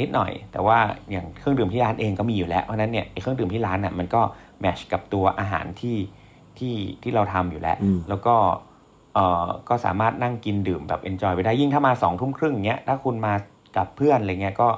[0.00, 0.78] นิดหน่อย แต่ว่า
[1.10, 4.20] อย่างเครื่องดื่มที่ร้านเองก็มีอยู่แล้วเพราะฉะนั้นเนี่ยไอ้เครื่องดื่มที่ร้านน่ะมันก็
[4.60, 5.96] แมทชกับตัวอาหารที่
[6.58, 8.34] ที่ที่เราทำอยู่แล้วอืมแล้วก็
[9.14, 13.32] เอ่อก็สามารถนั่งกินดื่มแบบเอนจอยไปได้ยิ่งถ้ามาสองทุ่มครึ่งเงี้ยถ้าคุณมา
[13.76, 14.68] กับเพื่อนอะไรเงี้ยก็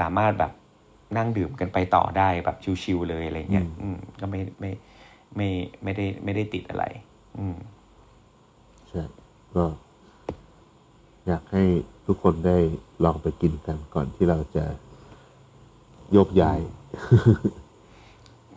[0.00, 0.52] สามารถแบบ
[1.16, 4.70] นั่งดื่มกันไปต่อได้แบบชิวๆเลยอะไรเงี้ยอืมอืมก็ไม่ไม่
[5.36, 5.48] ไม่
[5.82, 6.84] ไม่ได้ไม่ได้ติดอะไร
[7.38, 7.56] อืม
[8.88, 9.02] ใช่
[9.54, 9.64] ก็
[11.26, 11.64] อยากให้
[12.06, 12.56] ทุกคนได้
[13.04, 14.64] ลองไปกินกันก่อนที่เราจะ
[16.12, 16.60] โยกย้าย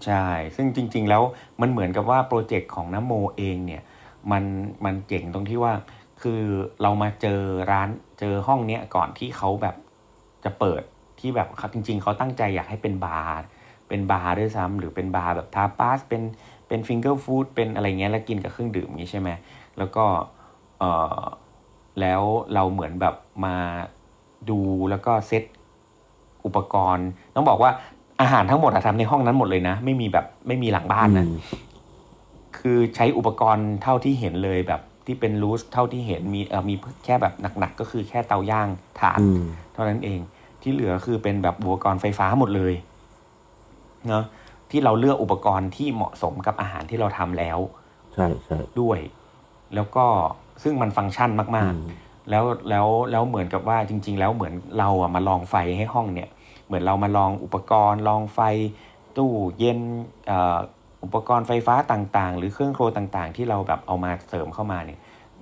[0.06, 0.26] ใช่
[0.56, 1.24] ซึ่งจริง ๆ แล้ว
[1.62, 3.84] มันเหมือนกับว่า project ของนะโมเองเนี่ย
[4.32, 4.44] มัน
[4.86, 5.74] มันเจ๋งตรงที่ว่า
[6.22, 6.42] คือ
[6.82, 7.42] เรามาเจอ
[7.72, 7.90] ร้าน
[8.20, 9.76] เจอห้องเนี้ยก่อนที่เขาแบบ
[10.46, 10.82] จะเปิด
[11.20, 13.46] ที่แบบเขาจริง ๆ เขาตั้งใจอยากให้เป็นบาร์
[13.88, 16.22] เป็นบาร์ด้วยซ้ำหรือเป็นบาร์แบบ tapas เป็น
[16.68, 19.30] เป็น finger food เป็นอะไรเงี้ยแล้วกินกับเครื่องดื่มนี้ใช่ไหม
[19.78, 20.06] แล้วก็
[20.80, 20.84] เอ
[21.20, 21.24] อ
[22.00, 22.22] แล้ว
[22.54, 23.16] เราเหมือนแบบ
[23.46, 23.56] มา
[24.50, 25.44] ดูแล้วก็เซต
[26.46, 27.72] อุปกรณ์ ต้องบอกว่า
[28.22, 31.38] อาหารทั้งหมดอะทำในห้องนั้นหมดเลยนะ ไม่มีแบบไม่มีหลังบ้านนะอืม
[32.58, 34.82] คือใช้อุปกรณ์เท่าที่เห็นเลยแบบ
[35.12, 38.68] ที่เป็นรูสเท่าที่เห็นมีเออมีแค่แบบหนักๆ ก็คือแค่เตาย่าง
[39.00, 39.44] ถ่านอืม
[39.74, 40.20] เท่านั้นเอง
[40.62, 42.74] ที่เหลือคือเป็นแบบอุปกรณ์ไฟฟ้าหมดเลย
[44.08, 44.24] เนาะ
[44.72, 47.58] ที่เราเลือกอุปกรณ์ที่เหมาะสมกับอาหารที่เราทำแล้ว
[48.14, 49.00] ใช่ใช่ด้วย
[49.76, 50.06] แล้วก็
[50.64, 56.30] ซึ่งมันฟังก์ชันมากอืมๆแล้วแล้วแล้วเหมือนกับว่าจริง ๆ แล้วเหมือนเราอะมาลองไฟให้ห้องเนี่ย
[56.68, 58.40] เหมือนเรามาลองอุปกรณ์ ลองไฟ
[59.18, 59.80] ตู้เย็น
[60.28, 60.58] เอ่อ
[61.04, 65.00] อุปกรณ์ไฟฟ้าต่างๆ หรือเครื่องครัวต่างๆ ที่เราแบบเอามาเสริมเข้ามาเนี่ย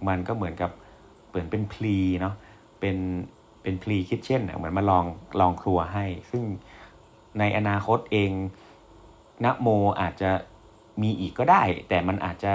[0.08, 0.72] มันก็เหมือนกับ
[1.30, 2.36] เหมือนเป็นพลีเนาะ
[2.80, 2.98] เป็น
[3.64, 5.06] เป็นพลีคิทเช่นเหมือนมาลอง
[5.40, 6.44] ลองครัวให้ ซึ่ง
[7.40, 8.32] ในอนาคตเอง
[9.44, 9.68] นะโม
[10.02, 10.32] อาจจะ
[11.02, 12.52] มีอีกก็ได้ แต่มันอาจจะ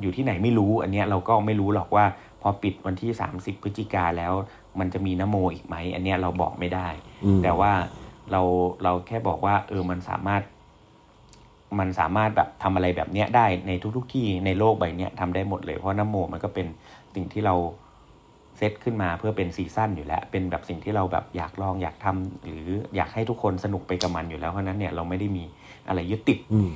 [0.00, 2.04] อยู่ที่ไหนไม่รู้ อันเนี้ยเราก็ไม่รู้หรอกว่า
[2.42, 4.32] พอปิดวันที่ 30 พฤศจิกาแล้ว
[4.78, 6.88] มันจะมีนะโมอีกไหม อันเนี้ยเราบอกไม่ได้
[7.24, 7.72] อืมแต่ว่า
[8.32, 8.42] เรา
[8.82, 10.42] เราแค่บอกว่าเออมันสามารถ
[11.78, 16.66] มันสามารถแบบทำอะไรแบบเนี้ยได้ในทุก ๆ ที่ในโลกใบเนี้ยทำได้หมดเลยเพราะน้ำโมมันก็เป็น
[17.14, 17.54] สิ่งที่เรา
[18.58, 22.66] เซตขึ้นมาเพื่อเป็นซีซั่นอยู่แล้ว เป็นแบบสิ่งที่เราแบบอยากลองอยากทำหรือ
[22.96, 25.44] อยากให้ทุกคนสนุกไปกับมันอยู่แล้วเพราะฉะนั้นเนี่ยเราไม่ได้มี
[25.88, 26.70] อะไรยึดติดอืม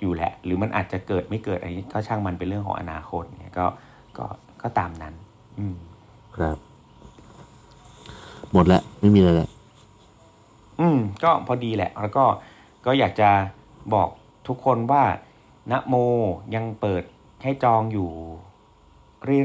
[0.00, 3.66] อยู่แหละ หรือมันอาจจะเกิดไม่เกิดอะไรก็ช่างมันเป็นเรื่องของอนาคตเนี่ยก็
[4.18, 4.26] ก็
[4.62, 5.14] ก็ตามนั้น
[5.58, 5.74] อืม
[6.36, 6.58] ครับ
[8.52, 9.50] หมดแล้วไม่มีอะไรแล้ว
[10.80, 12.24] อืม ก็พอดีแหละ แล้วก็
[12.86, 13.30] ก็อยากจะ
[13.94, 14.08] บอก
[14.48, 15.04] ทุกคนว่า
[15.70, 15.94] นะโม
[16.54, 17.02] ยังเปิด
[17.42, 18.10] ให้จองอยู่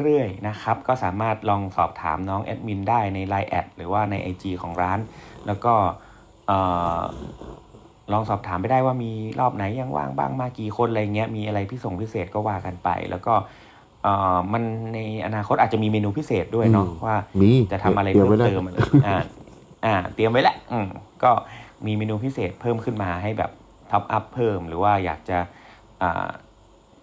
[0.02, 5.00] เรื่อยๆนะครับ ก็สามารถลองสอบถามน้องแอดมินได้ใน Line แอดหรือว่าใน IG ของร้าน
[5.48, 5.74] แล้วก็
[6.48, 6.60] เอ่
[7.00, 7.02] อ
[8.12, 13.34] ลองสอบถามไปได้ว่ามีรอบไหนยังว่างบ้างมากี่คนอะไรเงี้ยมีอะไรพิส่งพิเศษก็ว่ากันไป แล้วก็
[14.04, 14.64] เอ่อมัน
[14.94, 18.78] ในอนาคตอาจจะมีเมนูพิเศษด้วยเนาะอืมว่ามีจะทำอะไรตยเพิ่มไว้แล้วเติมอะไร
[19.08, 19.18] อ่า
[19.86, 20.88] อ่าเตรียมไว้แหละอืม
[21.24, 21.32] ก็
[21.86, 23.52] มีเมนูพิเศษเพิ่มขึ้นมาให้แบบ
[23.91, 25.38] top up เพิ่ม หรือว่าอยากจะ
[26.02, 26.28] อ่า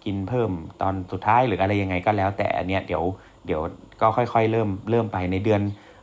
[0.05, 0.51] กินเพิ่ม
[0.81, 3.03] ตอนสุดท้ายหรืออะไรยังไงก็แล้ว แต่อันเนี้ยเดี๋ยว
[3.47, 3.61] เดี๋ยว
[4.01, 5.63] ก็ค่อยๆ เริ่มเริ่มไปในเดือน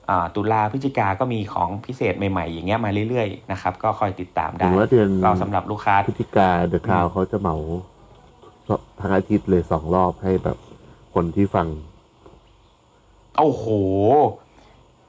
[0.09, 7.55] อ่าตุลาพฤศจิกาก็มีของพิเศษใหม่ๆ อย่างเงี้ยมาเรื่อยๆนะครับก็คอยติดตามถึได้งว่าเดือนเราสำหรับลูกค้าพฤศจิกาเดอะคาวเขาจะเหมา
[8.99, 10.57] ทั้งอาทิตย์เลยสองรอบให้แบบ
[11.13, 11.67] คนที่ฟัง
[13.37, 13.65] โอ้โห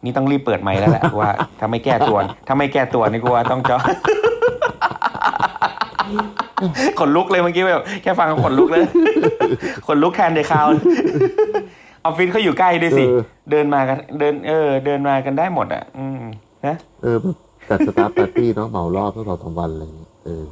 [0.04, 1.30] นี่ต้องรีบเปิดไมค์แล้วแหละว่า
[1.60, 3.78] ถ้าไม่แก้ตัวถ้าไม่แก้ตัวนี่กูว่าต้องจอ
[7.00, 8.84] ขนลุกเลยเมื่อกี้แบบแค่ฟังก็ขนลุกเลย
[9.86, 10.84] ขนลุกแทนเดคาวเลย
[12.04, 13.20] ออฟฟิศเขาอยู่ใกล้ด้วยสิเออ
[13.50, 16.20] เดินมากัน เดิน เออ เดินมากันได้หมดอะ อืม
[16.66, 17.36] นะเออแบบ
[17.68, 20.44] จัดสตาร์ปาร์ตี้เนาะเหมารอบตั้งสองสามวันอะไรอย่างเงี้ยเออ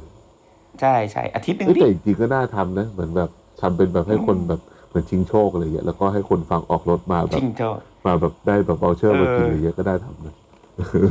[0.81, 3.29] ใช่ใช่อาทิตย์หนึ่งเอ้ยดิแต่จริงๆก็น่าทำนะ เหมือนแบบ
[3.61, 7.69] ทำเป็นแบบให้คนแบบเหมือนชิงโชคอะไรอย่างเงี้ยแล้วก็ให้คนฟังออกรถมาแบจบริงเจ้า
[8.05, 10.35] มาแบบได้แบบเบลเชอร์มากินเออออะไรเงี้ยก็ได้ทำนะ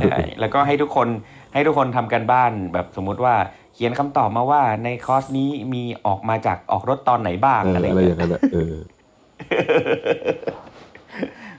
[0.01, 1.07] ใช่แล้วก็ให้ทุกคน
[1.53, 3.35] ให้ทุกคนทำกันบ้านแบบสมมุติว่า
[3.73, 8.75] เขียนคำตอบมาว่าในคอร์สนี้มีออกมาจากออกรถตอนไหนบ้างเอออะไรอะไรอเงี้ย่ายงนั้นแหละเออ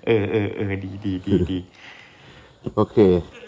[0.07, 1.59] เออเออเออดีดีดีดี
[2.77, 2.97] โอเค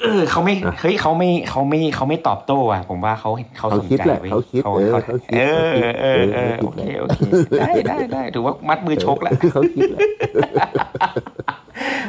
[0.03, 7.21] เออเขาไม่เฮ้ยเขาไม่เขาไม่เขาไม่ตอบโต้อะ ผมว่าเขาเขาเขาสนคิดใจแหละว้ยเขาคิดเออเขาเขาคิดเออเขาคิดเออเออเออโอเขาเคคิดโอเค
[7.59, 10.01] ได้ได้ได้ถือว่ามัดมือชกแล้วเขาคิดแหละ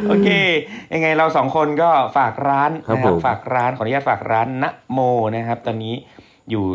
[0.08, 0.30] โอเค
[0.94, 5.00] ยังไงเราสองคนก็ฝากร้านครับนะครับผมฝากร้านขออนุญาตฝากร้านนะโม
[5.36, 5.94] นะครับ ตอนนี้
[6.52, 6.66] อยู่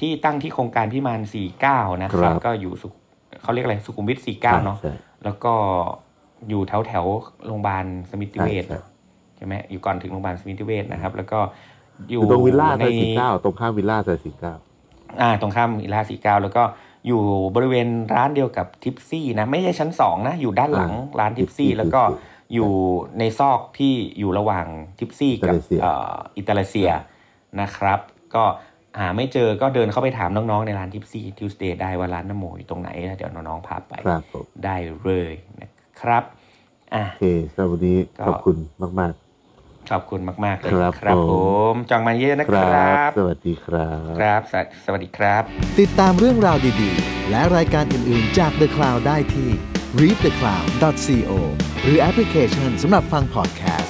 [0.00, 1.20] ที่ตั้งที่โครงการพิมาน
[1.60, 2.92] 49นะครับ ก็อยู่สุข
[3.42, 4.94] เขาเรียกอะไรสุขุมวิท49เนาะใช่
[5.24, 5.54] แล้วก็
[6.48, 8.80] อยู่แถวแถวๆโรงพยาบาลสมิติเวชใช่
[9.36, 11.38] ใช่ไหมอยู่ก่อนถึงโรงพยาบาลสมิติเวชนะครับ แล้วก็
[12.10, 14.54] ออยู่ยู่ตรงวิลล่าในซอยสี่เก้าตรงข้ามวิลล่าซอยสี่เก้า
[15.20, 16.62] อ่า ตรงข้ามอิลาสี่เก้าแล้วก็
[17.06, 17.22] อยู่
[17.54, 22.00] บริเวณร้านเดียวกับทิปซี่นะ ไม่ใช่ชั้นสองนะ อยู่ด้านหลังร้านทิปซี่แล้วก็
[22.54, 22.72] อยู่
[23.18, 24.66] ในซอกที่อยู่ระหว่าง
[24.98, 26.90] ทิปซี่กับเอ่ออิตาลีเซีย
[27.60, 27.98] นะครับ
[28.34, 28.44] ก็
[29.00, 35.70] หาไม่เจอก็เดินเข้าไปถามน้องๆ ในร้านทิปซี่ทิวสเดย์ได้ว่าร้านน้ำโมอยู่ตรงไหนแล้วเดี๋ยวน้องๆพาไปครับผมได้เลยนะ
[36.00, 36.22] ครับ
[36.94, 37.24] อะโอเค
[37.54, 38.56] สำหรับวันนี้ก็ขอบคุณ
[39.00, 39.14] มาก
[39.90, 41.32] ขอบคุณมากๆเลยครับครับผ
[41.70, 45.42] มผมจองมาเยอะนะๆคครัรับ สวัสดีครับ ครับสวสวัสดีครับ
[45.80, 49.50] ติดตามเรื่องราวดีๆ และรายการอื่น ๆ จาก The Cloud ได้ที่
[50.00, 51.30] readthecloud.co
[51.82, 53.84] หรือแอปพลิเคชันสำหรับฟังพอดแคส